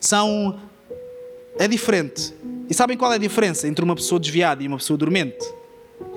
São. 0.00 0.58
É 1.58 1.66
diferente. 1.66 2.34
E 2.68 2.74
sabem 2.74 2.96
qual 2.96 3.12
é 3.12 3.14
a 3.14 3.18
diferença 3.18 3.66
entre 3.66 3.84
uma 3.84 3.94
pessoa 3.94 4.20
desviada 4.20 4.62
e 4.62 4.66
uma 4.66 4.76
pessoa 4.76 4.96
dormente? 4.96 5.44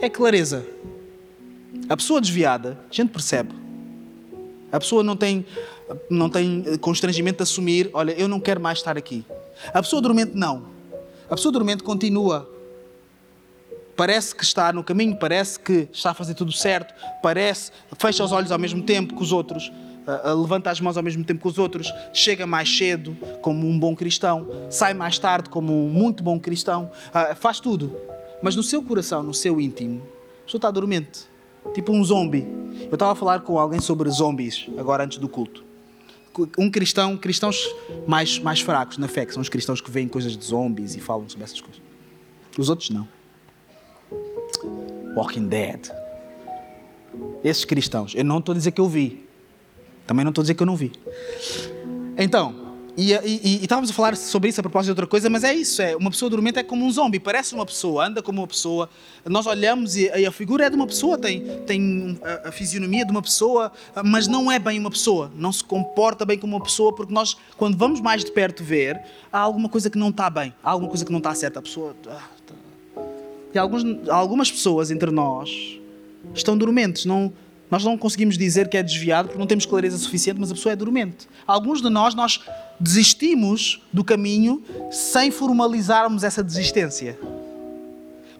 É 0.02 0.10
clareza. 0.10 0.66
A 1.88 1.96
pessoa 1.96 2.20
desviada, 2.20 2.78
a 2.90 2.94
gente 2.94 3.12
percebe. 3.12 3.54
A 4.72 4.80
pessoa 4.80 5.04
não 5.04 5.16
tem, 5.16 5.46
não 6.10 6.30
tem 6.30 6.78
constrangimento 6.80 7.38
de 7.38 7.44
assumir: 7.44 7.90
olha, 7.94 8.12
eu 8.12 8.28
não 8.28 8.40
quero 8.40 8.60
mais 8.60 8.80
estar 8.80 8.98
aqui. 8.98 9.26
A 9.74 9.82
pessoa 9.82 10.02
dormente, 10.02 10.32
não. 10.36 10.66
A 11.30 11.36
pessoa 11.36 11.52
dormente 11.52 11.84
continua. 11.84 12.50
Parece 13.96 14.34
que 14.34 14.44
está 14.44 14.72
no 14.72 14.84
caminho, 14.84 15.16
parece 15.18 15.60
que 15.60 15.88
está 15.92 16.12
a 16.12 16.14
fazer 16.14 16.34
tudo 16.34 16.54
certo, 16.54 16.94
parece, 17.22 17.70
fecha 17.98 18.24
os 18.24 18.32
olhos 18.32 18.50
ao 18.50 18.58
mesmo 18.58 18.82
tempo 18.82 19.14
que 19.14 19.22
os 19.22 19.34
outros, 19.34 19.70
levanta 20.36 20.70
as 20.70 20.82
mãos 20.82 20.98
ao 20.98 21.04
mesmo 21.04 21.24
tempo 21.24 21.42
que 21.42 21.48
os 21.48 21.58
outros, 21.58 21.94
chega 22.14 22.48
mais 22.48 22.70
cedo 22.76 23.18
como 23.42 23.68
um 23.68 23.78
bom 23.80 23.96
cristão, 23.96 24.48
sai 24.70 24.94
mais 24.94 25.18
tarde 25.20 25.50
como 25.50 25.74
um 25.74 25.90
muito 25.90 26.24
bom 26.24 26.40
cristão, 26.40 26.92
faz 27.38 27.60
tudo. 27.60 27.96
Mas 28.42 28.56
no 28.56 28.64
seu 28.64 28.82
coração, 28.82 29.22
no 29.22 29.34
seu 29.34 29.60
íntimo, 29.60 30.02
pessoa 30.46 30.58
está 30.58 30.72
dormente, 30.72 31.22
tipo 31.74 31.92
um 31.92 32.04
zombie. 32.04 32.48
Eu 32.82 32.94
estava 32.94 33.12
a 33.12 33.16
falar 33.16 33.42
com 33.42 33.60
alguém 33.60 33.80
sobre 33.80 34.10
zombies, 34.10 34.68
agora 34.78 35.04
antes 35.04 35.18
do 35.18 35.30
culto. 35.30 35.64
Um 36.58 36.72
cristão, 36.72 37.18
cristãos 37.18 37.68
mais, 38.08 38.40
mais 38.40 38.62
fracos 38.62 38.98
na 38.98 39.08
fé, 39.08 39.26
que 39.26 39.34
são 39.34 39.42
os 39.42 39.50
cristãos 39.50 39.82
que 39.82 39.92
veem 39.92 40.08
coisas 40.08 40.38
de 40.38 40.46
zombies 40.46 40.96
e 40.96 41.00
falam 41.00 41.28
sobre 41.28 41.44
essas 41.44 41.60
coisas. 41.60 41.82
Os 42.58 42.70
outros 42.70 42.90
não. 42.90 43.08
Walking 45.16 45.48
Dead. 45.48 45.92
Esses 47.44 47.66
cristãos, 47.66 48.14
eu 48.16 48.24
não 48.24 48.40
estou 48.40 48.54
a 48.54 48.58
dizer 48.58 48.72
que 48.72 48.82
eu 48.82 48.88
vi, 48.88 49.28
também 50.10 50.26
não 50.26 50.32
estou 50.32 50.42
a 50.42 50.44
dizer 50.44 50.56
que 50.56 50.64
eu 50.64 50.66
não 50.66 50.76
vi. 50.76 50.92
Então, 52.18 52.56
e, 52.98 53.14
e, 53.14 53.42
e, 53.44 53.62
estávamos 53.62 53.92
a 53.92 53.94
falar 53.94 54.18
sobre 54.18 54.50
isso 54.50 54.60
a 54.60 54.64
propósito 54.64 54.88
de 54.88 54.92
outra 54.94 55.06
coisa, 55.06 55.30
mas 55.30 55.44
é 55.44 55.54
isso: 55.54 55.84
é, 55.84 55.96
uma 55.96 56.10
pessoa 56.10 56.32
dormente 56.32 56.58
é 56.58 56.64
como 56.64 56.84
um 56.84 56.92
zombie, 56.92 57.20
parece 57.20 57.54
uma 57.54 57.64
pessoa, 57.64 58.08
anda 58.08 58.20
como 58.20 58.42
uma 58.42 58.48
pessoa. 58.48 58.90
Nós 59.24 59.46
olhamos 59.46 59.96
e, 59.96 60.10
e 60.18 60.26
a 60.26 60.32
figura 60.32 60.66
é 60.66 60.70
de 60.70 60.76
uma 60.76 60.88
pessoa, 60.88 61.16
tem, 61.16 61.42
tem 61.68 62.20
a, 62.24 62.50
a, 62.50 62.52
fisionomia 62.52 63.06
de 63.06 63.12
uma 63.12 63.22
pessoa, 63.22 63.72
mas 64.04 64.28
não 64.28 64.52
é 64.52 64.58
bem 64.58 64.80
uma 64.80 64.90
pessoa, 64.90 65.32
não 65.36 65.52
se 65.52 65.64
comporta 65.64 66.26
bem 66.26 66.40
como 66.40 66.56
uma 66.56 66.64
pessoa, 66.64 66.92
porque 66.92 67.14
nós, 67.14 67.38
quando 67.56 67.78
vamos 67.78 68.02
mais 68.02 68.26
de 68.26 68.32
perto 68.32 68.64
ver, 68.64 69.00
há 69.32 69.38
alguma 69.38 69.70
coisa 69.70 69.92
que 69.92 69.98
não 70.00 70.10
está 70.10 70.28
bem, 70.28 70.52
há 70.64 70.72
alguma 70.72 70.90
coisa 70.90 71.06
que 71.06 71.12
não 71.12 71.20
está 71.20 71.36
certa. 71.36 71.60
A 71.60 71.62
pessoa. 71.62 71.96
Ah, 72.08 72.24
tá. 72.48 73.04
E 73.54 73.60
alguns, 73.60 74.10
algumas 74.10 74.52
pessoas 74.52 74.90
entre 74.90 75.12
nós 75.12 75.80
estão 76.34 76.58
dormentes, 76.58 77.06
não 77.06 77.32
nós 77.70 77.84
não 77.84 77.98
conseguimos 77.98 78.38
dizer 78.38 78.68
que 78.68 78.78
é 78.78 78.84
desviado 78.84 79.28
porque 79.28 79.40
não 79.40 79.46
temos 79.46 79.66
clareza 79.66 79.98
suficiente, 79.98 80.40
mas 80.40 80.52
a 80.52 80.56
pessoa 80.56 80.74
é 80.74 80.76
dormente. 80.76 81.28
Alguns 81.46 81.82
de 81.82 81.90
nós, 81.90 82.16
nós 82.16 82.42
desistimos 82.80 83.82
do 83.94 84.04
caminho 84.04 84.64
sem 84.92 85.30
formalizarmos 85.30 86.24
essa 86.24 86.44
desistência. 86.44 87.20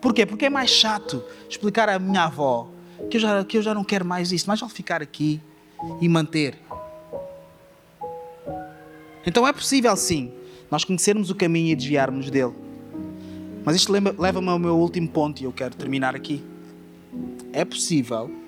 Porquê? 0.02 0.26
Porque 0.26 0.46
é 0.46 0.50
mais 0.50 0.72
chato 0.72 1.24
explicar 1.48 1.90
à 1.90 2.00
minha 2.00 2.24
avó 2.24 2.70
que 3.10 3.18
eu 3.18 3.22
já, 3.22 3.44
que 3.44 3.58
eu 3.58 3.62
já 3.62 3.74
não 3.74 3.84
quero 3.84 4.06
mais 4.06 4.32
isso, 4.32 4.46
mas 4.48 4.60
vale 4.60 4.74
ficar 4.74 5.02
aqui 5.02 5.40
e 6.02 6.10
manter. 6.10 6.58
Então 9.26 9.48
é 9.48 9.54
possível 9.54 9.96
sim 9.96 10.32
nós 10.72 10.84
conhecermos 10.84 11.30
o 11.30 11.36
caminho 11.36 11.70
e 11.70 11.76
desviarmos 11.76 12.30
dele. 12.30 12.54
Mas 13.64 13.76
isto 13.76 13.92
leva-me 13.92 14.50
ao 14.50 14.58
meu 14.58 14.76
último 14.78 15.08
ponto 15.08 15.42
e 15.42 15.44
eu 15.44 15.52
quero 15.52 15.76
terminar 15.76 16.16
aqui. 16.16 16.44
É 17.52 17.66
possível 17.66 18.39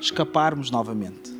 escaparmos 0.00 0.70
novamente. 0.70 1.30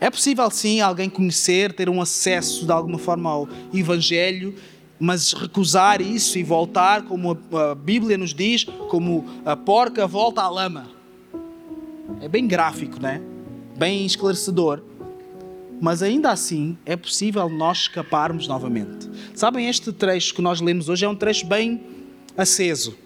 É 0.00 0.10
possível 0.10 0.50
sim 0.50 0.80
alguém 0.80 1.08
conhecer, 1.08 1.72
ter 1.72 1.88
um 1.88 2.02
acesso 2.02 2.66
de 2.66 2.72
alguma 2.72 2.98
forma 2.98 3.30
ao 3.30 3.48
Evangelho, 3.72 4.54
mas 4.98 5.32
recusar 5.32 6.00
isso 6.00 6.38
e 6.38 6.42
voltar, 6.42 7.02
como 7.02 7.38
a 7.52 7.74
Bíblia 7.74 8.18
nos 8.18 8.34
diz, 8.34 8.64
como 8.88 9.24
a 9.44 9.56
porca 9.56 10.06
volta 10.06 10.42
à 10.42 10.48
lama. 10.48 10.88
É 12.20 12.28
bem 12.28 12.46
gráfico, 12.46 13.00
né? 13.00 13.22
Bem 13.76 14.04
esclarecedor. 14.04 14.82
Mas 15.80 16.02
ainda 16.02 16.30
assim 16.30 16.76
é 16.84 16.96
possível 16.96 17.48
nós 17.48 17.78
escaparmos 17.78 18.46
novamente. 18.46 19.08
Sabem, 19.34 19.68
este 19.68 19.92
trecho 19.92 20.34
que 20.34 20.42
nós 20.42 20.60
lemos 20.60 20.88
hoje 20.88 21.04
é 21.04 21.08
um 21.08 21.16
trecho 21.16 21.46
bem 21.46 21.80
aceso 22.36 23.03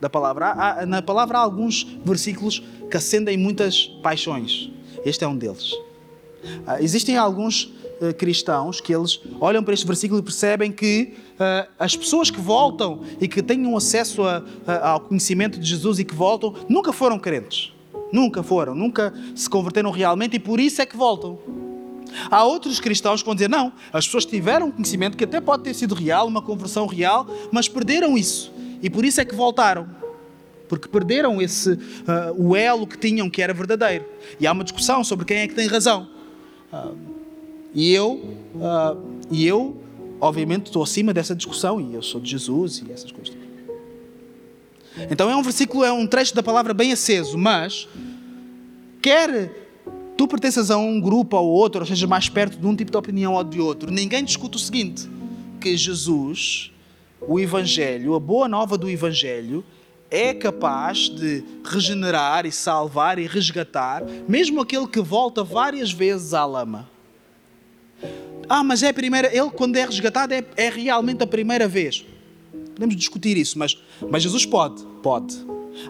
da 0.00 0.08
palavra. 0.08 0.46
Há, 0.46 0.86
na 0.86 1.02
palavra 1.02 1.38
há 1.38 1.40
alguns 1.40 1.84
versículos 2.04 2.62
que 2.90 2.96
acendem 2.96 3.36
muitas 3.36 3.86
paixões. 4.02 4.70
Este 5.04 5.24
é 5.24 5.28
um 5.28 5.36
deles. 5.36 5.72
Uh, 5.72 6.80
existem 6.80 7.16
alguns 7.16 7.64
uh, 8.00 8.14
cristãos 8.16 8.80
que 8.80 8.94
eles 8.94 9.20
olham 9.40 9.62
para 9.62 9.74
este 9.74 9.86
versículo 9.86 10.20
e 10.20 10.22
percebem 10.22 10.70
que 10.70 11.14
uh, 11.34 11.68
as 11.78 11.96
pessoas 11.96 12.30
que 12.30 12.40
voltam 12.40 13.00
e 13.20 13.26
que 13.26 13.42
um 13.58 13.76
acesso 13.76 14.22
a, 14.22 14.44
a, 14.66 14.90
ao 14.90 15.00
conhecimento 15.00 15.58
de 15.58 15.66
Jesus 15.66 15.98
e 15.98 16.04
que 16.04 16.14
voltam 16.14 16.54
nunca 16.68 16.92
foram 16.92 17.18
crentes. 17.18 17.72
Nunca 18.12 18.42
foram, 18.42 18.74
nunca 18.74 19.12
se 19.34 19.50
converteram 19.50 19.90
realmente 19.90 20.36
e 20.36 20.38
por 20.38 20.60
isso 20.60 20.80
é 20.80 20.86
que 20.86 20.96
voltam. 20.96 21.38
Há 22.30 22.44
outros 22.44 22.78
cristãos 22.78 23.20
que 23.20 23.26
vão 23.26 23.34
dizer: 23.34 23.48
não, 23.48 23.72
as 23.92 24.06
pessoas 24.06 24.24
tiveram 24.24 24.70
conhecimento 24.70 25.16
que 25.16 25.24
até 25.24 25.40
pode 25.40 25.64
ter 25.64 25.74
sido 25.74 25.94
real, 25.94 26.28
uma 26.28 26.40
conversão 26.40 26.86
real, 26.86 27.26
mas 27.50 27.68
perderam 27.68 28.16
isso 28.16 28.52
e 28.82 28.90
por 28.90 29.04
isso 29.04 29.20
é 29.20 29.24
que 29.24 29.34
voltaram. 29.34 29.88
Porque 30.68 30.88
perderam 30.88 31.40
esse 31.40 31.72
uh, 31.72 31.78
o 32.36 32.56
elo 32.56 32.86
que 32.86 32.98
tinham 32.98 33.30
que 33.30 33.40
era 33.40 33.54
verdadeiro. 33.54 34.04
E 34.40 34.46
há 34.46 34.52
uma 34.52 34.64
discussão 34.64 35.04
sobre 35.04 35.24
quem 35.24 35.38
é 35.38 35.48
que 35.48 35.54
tem 35.54 35.68
razão. 35.68 36.08
Uh, 36.72 36.96
e 37.72 37.92
eu, 37.92 38.14
uh, 38.54 39.00
e 39.30 39.46
eu, 39.46 39.76
obviamente, 40.20 40.66
estou 40.66 40.82
acima 40.82 41.14
dessa 41.14 41.34
discussão 41.36 41.80
e 41.80 41.94
eu 41.94 42.02
sou 42.02 42.20
de 42.20 42.30
Jesus 42.30 42.82
e 42.86 42.90
essas 42.90 43.12
coisas. 43.12 43.36
Então 45.10 45.30
é 45.30 45.36
um 45.36 45.42
versículo, 45.42 45.84
é 45.84 45.92
um 45.92 46.06
trecho 46.06 46.34
da 46.34 46.42
palavra 46.42 46.72
bem 46.72 46.90
aceso, 46.90 47.36
mas 47.36 47.86
quer 49.02 49.52
tu 50.16 50.26
pertenças 50.26 50.70
a 50.70 50.78
um 50.78 51.00
grupo 51.00 51.36
ou 51.36 51.48
outro, 51.48 51.80
ou 51.80 51.86
seja, 51.86 52.06
mais 52.06 52.28
perto 52.28 52.58
de 52.58 52.66
um 52.66 52.74
tipo 52.74 52.90
de 52.90 52.96
opinião 52.96 53.34
ou 53.34 53.44
de 53.44 53.60
outro, 53.60 53.90
ninguém 53.90 54.24
discute 54.24 54.56
o 54.56 54.58
seguinte: 54.58 55.08
que 55.60 55.76
Jesus 55.76 56.72
o 57.26 57.38
Evangelho, 57.40 58.14
a 58.14 58.20
boa 58.20 58.48
nova 58.48 58.78
do 58.78 58.88
Evangelho, 58.88 59.64
é 60.10 60.32
capaz 60.32 61.08
de 61.08 61.42
regenerar 61.64 62.46
e 62.46 62.52
salvar 62.52 63.18
e 63.18 63.26
resgatar, 63.26 64.02
mesmo 64.28 64.60
aquele 64.60 64.86
que 64.86 65.00
volta 65.00 65.42
várias 65.42 65.90
vezes 65.92 66.32
à 66.32 66.44
lama. 66.44 66.88
Ah, 68.48 68.62
mas 68.62 68.82
é 68.82 68.88
a 68.88 68.94
primeira, 68.94 69.36
ele 69.36 69.50
quando 69.50 69.76
é 69.76 69.84
resgatado 69.84 70.32
é, 70.32 70.44
é 70.56 70.68
realmente 70.68 71.22
a 71.22 71.26
primeira 71.26 71.66
vez. 71.66 72.04
Podemos 72.74 72.94
discutir 72.94 73.36
isso, 73.36 73.58
mas, 73.58 73.76
mas 74.08 74.22
Jesus 74.22 74.46
pode, 74.46 74.84
pode. 75.02 75.34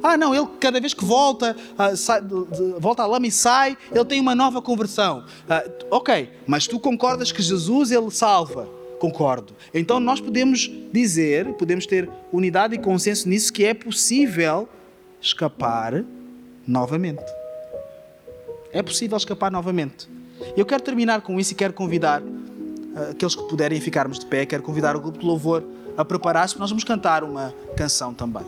Ah, 0.02 0.16
não, 0.16 0.34
ele 0.34 0.46
cada 0.58 0.80
vez 0.80 0.94
que 0.94 1.04
volta, 1.04 1.54
uh, 1.78 1.96
sai, 1.96 2.20
volta 2.78 3.02
à 3.02 3.06
lama 3.06 3.26
e 3.26 3.30
sai, 3.30 3.76
ele 3.92 4.04
tem 4.04 4.20
uma 4.20 4.34
nova 4.34 4.62
conversão. 4.62 5.24
Uh, 5.44 5.86
ok, 5.90 6.30
mas 6.46 6.66
tu 6.66 6.80
concordas 6.80 7.30
que 7.30 7.42
Jesus 7.42 7.90
ele 7.90 8.10
salva? 8.10 8.75
Concordo. 8.98 9.54
Então 9.74 10.00
nós 10.00 10.20
podemos 10.20 10.70
dizer, 10.92 11.52
podemos 11.54 11.86
ter 11.86 12.08
unidade 12.32 12.74
e 12.74 12.78
consenso 12.78 13.28
nisso 13.28 13.52
que 13.52 13.64
é 13.64 13.74
possível 13.74 14.68
escapar 15.20 16.04
novamente. 16.66 17.24
É 18.72 18.82
possível 18.82 19.16
escapar 19.16 19.50
novamente. 19.50 20.08
Eu 20.56 20.66
quero 20.66 20.82
terminar 20.82 21.20
com 21.22 21.38
isso 21.38 21.52
e 21.52 21.54
quero 21.54 21.72
convidar 21.72 22.22
aqueles 23.10 23.34
que 23.34 23.42
puderem 23.44 23.80
ficarmos 23.80 24.18
de 24.18 24.26
pé, 24.26 24.46
quero 24.46 24.62
convidar 24.62 24.96
o 24.96 25.00
grupo 25.00 25.18
de 25.18 25.26
louvor 25.26 25.62
a 25.96 26.04
preparar-se, 26.04 26.54
porque 26.54 26.60
nós 26.60 26.70
vamos 26.70 26.84
cantar 26.84 27.22
uma 27.22 27.54
canção 27.76 28.12
também. 28.12 28.44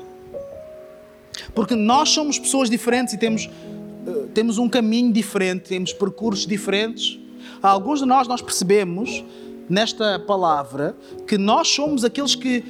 Porque 1.54 1.74
nós 1.74 2.10
somos 2.10 2.38
pessoas 2.38 2.68
diferentes 2.68 3.14
e 3.14 3.18
temos, 3.18 3.46
uh, 3.46 4.28
temos 4.34 4.58
um 4.58 4.68
caminho 4.68 5.12
diferente, 5.12 5.68
temos 5.68 5.92
percursos 5.92 6.46
diferentes. 6.46 7.18
Alguns 7.62 8.00
de 8.00 8.06
nós, 8.06 8.26
nós 8.26 8.42
percebemos 8.42 9.24
nesta 9.68 10.18
palavra 10.18 10.96
que 11.26 11.36
nós 11.36 11.68
somos 11.68 12.04
aqueles 12.04 12.34
que, 12.34 12.62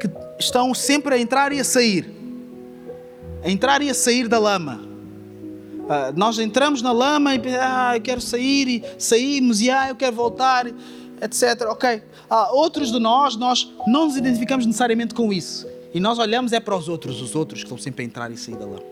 que 0.00 0.10
estão 0.38 0.72
sempre 0.74 1.14
a 1.14 1.18
entrar 1.18 1.52
e 1.52 1.60
a 1.60 1.64
sair. 1.64 2.10
A 3.42 3.50
entrar 3.50 3.82
e 3.82 3.90
a 3.90 3.94
sair 3.94 4.28
da 4.28 4.38
lama. 4.38 4.80
Uh, 5.86 6.16
nós 6.16 6.38
entramos 6.38 6.82
na 6.82 6.90
lama 6.90 7.34
e 7.34 7.40
ah, 7.60 7.92
eu 7.94 8.00
quero 8.00 8.20
sair 8.20 8.68
e 8.68 8.84
saímos 8.98 9.60
e 9.60 9.70
ah, 9.70 9.88
eu 9.88 9.94
quero 9.94 10.16
voltar, 10.16 10.66
etc. 10.66 11.66
Ok. 11.68 12.02
Uh, 12.28 12.56
outros 12.56 12.90
de 12.90 12.98
nós, 12.98 13.36
nós 13.36 13.72
não 13.86 14.06
nos 14.06 14.16
identificamos 14.16 14.66
necessariamente 14.66 15.14
com 15.14 15.32
isso. 15.32 15.66
E 15.94 16.00
nós 16.00 16.18
olhamos 16.18 16.52
é 16.52 16.58
para 16.58 16.76
os 16.76 16.88
outros, 16.88 17.22
os 17.22 17.36
outros 17.36 17.60
que 17.60 17.66
estão 17.66 17.78
sempre 17.78 18.02
a 18.02 18.06
entrar 18.06 18.30
e 18.32 18.36
sair 18.36 18.56
da 18.56 18.66
lama. 18.66 18.82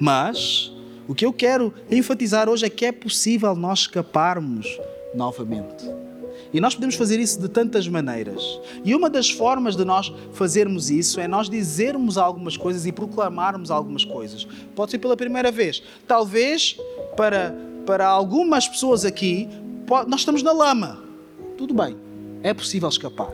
Mas 0.00 0.72
o 1.06 1.14
que 1.14 1.24
eu 1.24 1.32
quero 1.32 1.72
enfatizar 1.90 2.48
hoje 2.48 2.66
é 2.66 2.70
que 2.70 2.84
é 2.86 2.92
possível 2.92 3.54
nós 3.54 3.80
escaparmos 3.80 4.66
novamente. 5.14 5.84
E 6.54 6.60
nós 6.60 6.72
podemos 6.72 6.94
fazer 6.94 7.18
isso 7.18 7.40
de 7.40 7.48
tantas 7.48 7.88
maneiras. 7.88 8.60
E 8.84 8.94
uma 8.94 9.10
das 9.10 9.28
formas 9.28 9.74
de 9.74 9.84
nós 9.84 10.12
fazermos 10.32 10.88
isso 10.88 11.18
é 11.18 11.26
nós 11.26 11.50
dizermos 11.50 12.16
algumas 12.16 12.56
coisas 12.56 12.86
e 12.86 12.92
proclamarmos 12.92 13.72
algumas 13.72 14.04
coisas. 14.04 14.46
Pode 14.72 14.92
ser 14.92 14.98
pela 14.98 15.16
primeira 15.16 15.50
vez. 15.50 15.82
Talvez 16.06 16.78
para, 17.16 17.52
para 17.84 18.06
algumas 18.06 18.68
pessoas 18.68 19.04
aqui, 19.04 19.48
nós 20.06 20.20
estamos 20.20 20.44
na 20.44 20.52
lama. 20.52 21.02
Tudo 21.58 21.74
bem, 21.74 21.96
é 22.40 22.54
possível 22.54 22.88
escapar. 22.88 23.32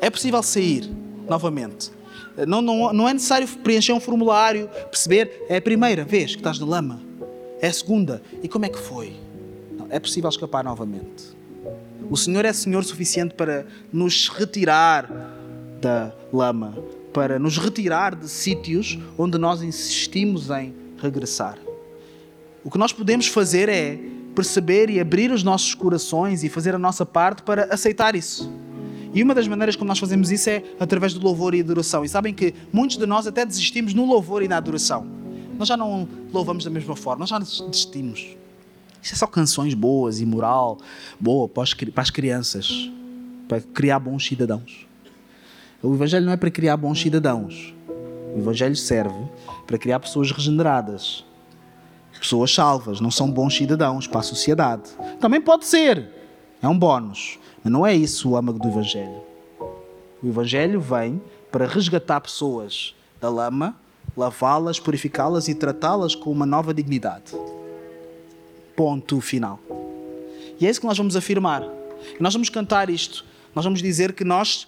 É 0.00 0.10
possível 0.10 0.42
sair 0.42 0.90
novamente. 1.28 1.92
Não, 2.48 2.60
não, 2.60 2.92
não 2.92 3.08
é 3.08 3.12
necessário 3.12 3.46
preencher 3.46 3.92
um 3.92 4.00
formulário, 4.00 4.68
perceber, 4.90 5.46
é 5.48 5.58
a 5.58 5.62
primeira 5.62 6.04
vez 6.04 6.32
que 6.32 6.40
estás 6.40 6.58
na 6.58 6.66
lama, 6.66 7.00
é 7.60 7.68
a 7.68 7.72
segunda, 7.72 8.20
e 8.42 8.48
como 8.48 8.64
é 8.64 8.68
que 8.68 8.78
foi? 8.78 9.14
Não, 9.78 9.86
é 9.88 10.00
possível 10.00 10.28
escapar 10.28 10.64
novamente. 10.64 11.39
O 12.10 12.16
Senhor 12.16 12.44
é 12.44 12.52
Senhor 12.52 12.84
suficiente 12.84 13.34
para 13.34 13.64
nos 13.92 14.28
retirar 14.28 15.08
da 15.80 16.12
lama, 16.32 16.76
para 17.14 17.38
nos 17.38 17.56
retirar 17.56 18.16
de 18.16 18.28
sítios 18.28 18.98
onde 19.16 19.38
nós 19.38 19.62
insistimos 19.62 20.50
em 20.50 20.74
regressar. 21.00 21.56
O 22.64 22.70
que 22.70 22.76
nós 22.76 22.92
podemos 22.92 23.28
fazer 23.28 23.68
é 23.68 23.96
perceber 24.34 24.90
e 24.90 24.98
abrir 24.98 25.30
os 25.30 25.44
nossos 25.44 25.72
corações 25.72 26.42
e 26.42 26.48
fazer 26.48 26.74
a 26.74 26.78
nossa 26.80 27.06
parte 27.06 27.44
para 27.44 27.72
aceitar 27.72 28.16
isso. 28.16 28.52
E 29.14 29.22
uma 29.22 29.32
das 29.32 29.46
maneiras 29.46 29.76
como 29.76 29.86
nós 29.86 29.98
fazemos 30.00 30.32
isso 30.32 30.50
é 30.50 30.64
através 30.80 31.14
do 31.14 31.20
louvor 31.20 31.54
e 31.54 31.60
adoração. 31.60 32.04
E 32.04 32.08
sabem 32.08 32.34
que 32.34 32.52
muitos 32.72 32.96
de 32.96 33.06
nós 33.06 33.24
até 33.28 33.46
desistimos 33.46 33.94
no 33.94 34.04
louvor 34.04 34.42
e 34.42 34.48
na 34.48 34.56
adoração. 34.56 35.06
Nós 35.56 35.68
já 35.68 35.76
não 35.76 36.08
louvamos 36.32 36.64
da 36.64 36.70
mesma 36.70 36.96
forma, 36.96 37.20
nós 37.20 37.28
já 37.28 37.38
desistimos. 37.38 38.39
Isso 39.02 39.14
é 39.14 39.16
só 39.16 39.26
canções 39.26 39.74
boas 39.74 40.20
e 40.20 40.26
moral 40.26 40.78
boa 41.18 41.48
para 41.48 41.62
as 41.96 42.10
crianças, 42.10 42.90
para 43.48 43.60
criar 43.60 43.98
bons 43.98 44.26
cidadãos. 44.26 44.86
O 45.82 45.94
Evangelho 45.94 46.26
não 46.26 46.32
é 46.32 46.36
para 46.36 46.50
criar 46.50 46.76
bons 46.76 47.00
cidadãos. 47.00 47.74
O 48.34 48.38
Evangelho 48.38 48.76
serve 48.76 49.18
para 49.66 49.78
criar 49.78 49.98
pessoas 49.98 50.30
regeneradas, 50.30 51.24
pessoas 52.18 52.54
salvas, 52.54 53.00
não 53.00 53.10
são 53.10 53.30
bons 53.30 53.56
cidadãos 53.56 54.06
para 54.06 54.20
a 54.20 54.22
sociedade. 54.22 54.90
Também 55.18 55.40
pode 55.40 55.64
ser, 55.64 56.06
é 56.62 56.68
um 56.68 56.78
bónus, 56.78 57.38
mas 57.64 57.72
não 57.72 57.86
é 57.86 57.94
isso 57.94 58.30
o 58.30 58.36
âmago 58.36 58.58
do 58.58 58.68
Evangelho. 58.68 59.22
O 60.22 60.28
Evangelho 60.28 60.80
vem 60.80 61.20
para 61.50 61.66
resgatar 61.66 62.20
pessoas 62.20 62.94
da 63.18 63.30
lama, 63.30 63.74
lavá-las, 64.14 64.78
purificá-las 64.78 65.48
e 65.48 65.54
tratá-las 65.54 66.14
com 66.14 66.30
uma 66.30 66.44
nova 66.44 66.74
dignidade 66.74 67.34
ponto 68.80 69.20
final. 69.20 69.60
E 70.58 70.66
é 70.66 70.70
isso 70.70 70.80
que 70.80 70.86
nós 70.86 70.96
vamos 70.96 71.14
afirmar. 71.14 71.62
Nós 72.18 72.32
vamos 72.32 72.48
cantar 72.48 72.88
isto. 72.88 73.26
Nós 73.54 73.62
vamos 73.62 73.82
dizer 73.82 74.14
que 74.14 74.24
nós 74.24 74.66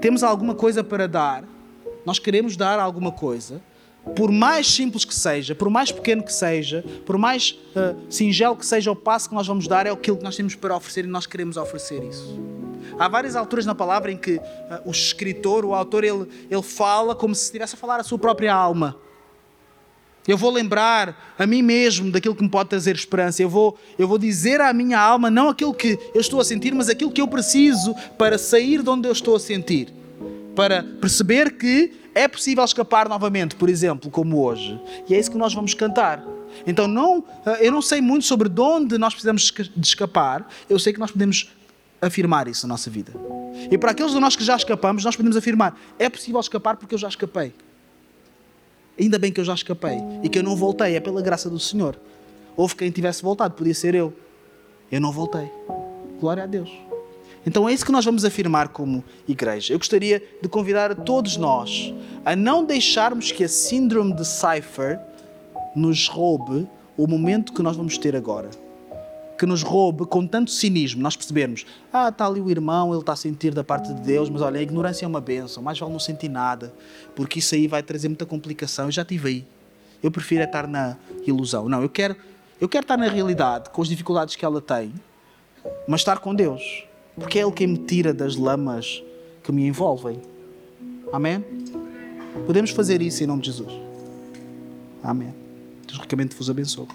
temos 0.00 0.22
alguma 0.22 0.54
coisa 0.54 0.84
para 0.84 1.08
dar, 1.08 1.42
nós 2.06 2.20
queremos 2.20 2.56
dar 2.56 2.78
alguma 2.78 3.10
coisa, 3.10 3.60
por 4.14 4.30
mais 4.30 4.68
simples 4.68 5.04
que 5.04 5.12
seja, 5.12 5.52
por 5.52 5.68
mais 5.68 5.90
pequeno 5.90 6.22
que 6.22 6.32
seja, 6.32 6.84
por 7.04 7.18
mais 7.18 7.58
uh, 7.74 8.00
singelo 8.08 8.54
que 8.54 8.64
seja 8.64 8.92
o 8.92 8.94
passo 8.94 9.28
que 9.28 9.34
nós 9.34 9.48
vamos 9.48 9.66
dar, 9.66 9.84
é 9.84 9.90
aquilo 9.90 10.16
que 10.16 10.22
nós 10.22 10.36
temos 10.36 10.54
para 10.54 10.76
oferecer 10.76 11.04
e 11.04 11.08
nós 11.08 11.26
queremos 11.26 11.56
oferecer 11.56 12.04
isso. 12.04 12.38
Há 13.00 13.08
várias 13.08 13.34
alturas 13.34 13.66
na 13.66 13.74
palavra 13.74 14.12
em 14.12 14.16
que 14.16 14.36
uh, 14.36 14.42
o 14.84 14.92
escritor, 14.92 15.64
o 15.64 15.74
autor, 15.74 16.04
ele, 16.04 16.28
ele 16.48 16.62
fala 16.62 17.16
como 17.16 17.34
se 17.34 17.46
estivesse 17.46 17.74
a 17.74 17.78
falar 17.78 17.98
a 17.98 18.04
sua 18.04 18.16
própria 18.16 18.54
alma. 18.54 18.96
Eu 20.28 20.36
vou 20.36 20.50
lembrar 20.50 21.34
a 21.38 21.46
mim 21.46 21.62
mesmo 21.62 22.12
daquilo 22.12 22.36
que 22.36 22.42
me 22.42 22.50
pode 22.50 22.68
trazer 22.68 22.94
esperança. 22.94 23.42
Eu 23.42 23.48
vou, 23.48 23.78
eu 23.98 24.06
vou 24.06 24.18
dizer 24.18 24.60
à 24.60 24.74
minha 24.74 25.00
alma 25.00 25.30
não 25.30 25.48
aquilo 25.48 25.72
que 25.72 25.98
eu 26.14 26.20
estou 26.20 26.38
a 26.38 26.44
sentir, 26.44 26.74
mas 26.74 26.90
aquilo 26.90 27.10
que 27.10 27.22
eu 27.22 27.26
preciso 27.26 27.94
para 28.18 28.36
sair 28.36 28.82
de 28.82 28.90
onde 28.90 29.08
eu 29.08 29.12
estou 29.12 29.34
a 29.34 29.40
sentir. 29.40 29.88
Para 30.54 30.82
perceber 30.82 31.56
que 31.56 31.94
é 32.14 32.28
possível 32.28 32.62
escapar 32.62 33.08
novamente, 33.08 33.56
por 33.56 33.70
exemplo, 33.70 34.10
como 34.10 34.44
hoje. 34.44 34.78
E 35.08 35.14
é 35.14 35.18
isso 35.18 35.30
que 35.30 35.38
nós 35.38 35.54
vamos 35.54 35.72
cantar. 35.72 36.22
Então, 36.66 36.86
não, 36.86 37.24
eh, 37.46 37.68
eu 37.68 37.72
não 37.72 37.80
sei 37.80 38.02
muito 38.02 38.26
sobre 38.26 38.50
de 38.50 38.60
onde 38.60 38.98
nós 38.98 39.14
precisamos 39.14 39.50
de 39.74 39.86
escapar, 39.86 40.46
eu 40.68 40.78
sei 40.78 40.92
que 40.92 40.98
nós 40.98 41.10
podemos 41.10 41.50
afirmar 42.02 42.48
isso 42.48 42.66
na 42.66 42.74
nossa 42.74 42.90
vida. 42.90 43.12
E 43.70 43.78
para 43.78 43.92
aqueles 43.92 44.12
de 44.12 44.20
nós 44.20 44.36
que 44.36 44.44
já 44.44 44.56
escapamos, 44.56 45.04
nós 45.04 45.16
podemos 45.16 45.38
afirmar: 45.38 45.78
é 45.98 46.10
possível 46.10 46.40
escapar 46.40 46.76
porque 46.76 46.94
eu 46.94 46.98
já 46.98 47.08
escapei. 47.08 47.54
Ainda 48.98 49.18
bem 49.18 49.32
que 49.32 49.40
eu 49.40 49.44
já 49.44 49.54
escapei 49.54 49.98
e 50.22 50.28
que 50.28 50.38
eu 50.38 50.42
não 50.42 50.56
voltei, 50.56 50.96
é 50.96 51.00
pela 51.00 51.22
graça 51.22 51.48
do 51.48 51.58
Senhor. 51.58 51.98
Houve 52.56 52.74
quem 52.74 52.90
tivesse 52.90 53.22
voltado, 53.22 53.54
podia 53.54 53.74
ser 53.74 53.94
eu. 53.94 54.12
Eu 54.90 55.00
não 55.00 55.12
voltei. 55.12 55.50
Glória 56.20 56.42
a 56.42 56.46
Deus. 56.46 56.70
Então 57.46 57.68
é 57.68 57.72
isso 57.72 57.86
que 57.86 57.92
nós 57.92 58.04
vamos 58.04 58.24
afirmar 58.24 58.68
como 58.68 59.04
igreja. 59.26 59.72
Eu 59.72 59.78
gostaria 59.78 60.22
de 60.42 60.48
convidar 60.48 60.90
a 60.90 60.94
todos 60.94 61.36
nós 61.36 61.94
a 62.24 62.34
não 62.34 62.64
deixarmos 62.64 63.30
que 63.30 63.44
a 63.44 63.48
síndrome 63.48 64.12
de 64.14 64.26
Cypher 64.26 64.98
nos 65.74 66.08
roube 66.08 66.66
o 66.96 67.06
momento 67.06 67.52
que 67.52 67.62
nós 67.62 67.76
vamos 67.76 67.96
ter 67.96 68.16
agora 68.16 68.50
que 69.38 69.46
nos 69.46 69.62
roube 69.62 70.04
com 70.04 70.26
tanto 70.26 70.50
cinismo, 70.50 71.00
nós 71.00 71.16
percebemos, 71.16 71.64
ah, 71.92 72.08
está 72.08 72.26
ali 72.26 72.40
o 72.40 72.50
irmão, 72.50 72.90
ele 72.90 73.00
está 73.00 73.12
a 73.12 73.16
sentir 73.16 73.54
da 73.54 73.62
parte 73.62 73.94
de 73.94 74.00
Deus, 74.00 74.28
mas 74.28 74.42
olha, 74.42 74.58
a 74.58 74.62
ignorância 74.62 75.04
é 75.04 75.08
uma 75.08 75.20
benção, 75.20 75.62
mais 75.62 75.78
vale 75.78 75.92
não 75.92 76.00
sentir 76.00 76.28
nada, 76.28 76.74
porque 77.14 77.38
isso 77.38 77.54
aí 77.54 77.68
vai 77.68 77.82
trazer 77.82 78.08
muita 78.08 78.26
complicação. 78.26 78.86
Eu 78.86 78.90
já 78.90 79.04
tive 79.04 79.28
aí. 79.28 79.46
Eu 80.02 80.10
prefiro 80.10 80.42
é 80.42 80.44
estar 80.44 80.66
na 80.66 80.96
ilusão. 81.26 81.68
Não, 81.68 81.82
eu 81.82 81.88
quero, 81.88 82.16
eu 82.60 82.68
quero 82.68 82.84
estar 82.84 82.96
na 82.96 83.08
realidade, 83.08 83.70
com 83.70 83.80
as 83.80 83.88
dificuldades 83.88 84.34
que 84.34 84.44
ela 84.44 84.60
tem, 84.60 84.92
mas 85.86 86.00
estar 86.00 86.18
com 86.18 86.34
Deus, 86.34 86.84
porque 87.14 87.38
é 87.38 87.42
Ele 87.42 87.52
quem 87.52 87.68
me 87.68 87.78
tira 87.78 88.12
das 88.12 88.34
lamas 88.34 89.02
que 89.42 89.52
me 89.52 89.66
envolvem. 89.66 90.20
Amém? 91.12 91.44
Podemos 92.44 92.70
fazer 92.70 93.00
isso 93.00 93.22
em 93.22 93.26
nome 93.26 93.42
de 93.42 93.50
Jesus. 93.50 93.72
Amém. 95.02 95.34
Deus 95.86 95.98
ricamente 96.00 96.34
vos 96.34 96.50
abençoe. 96.50 96.88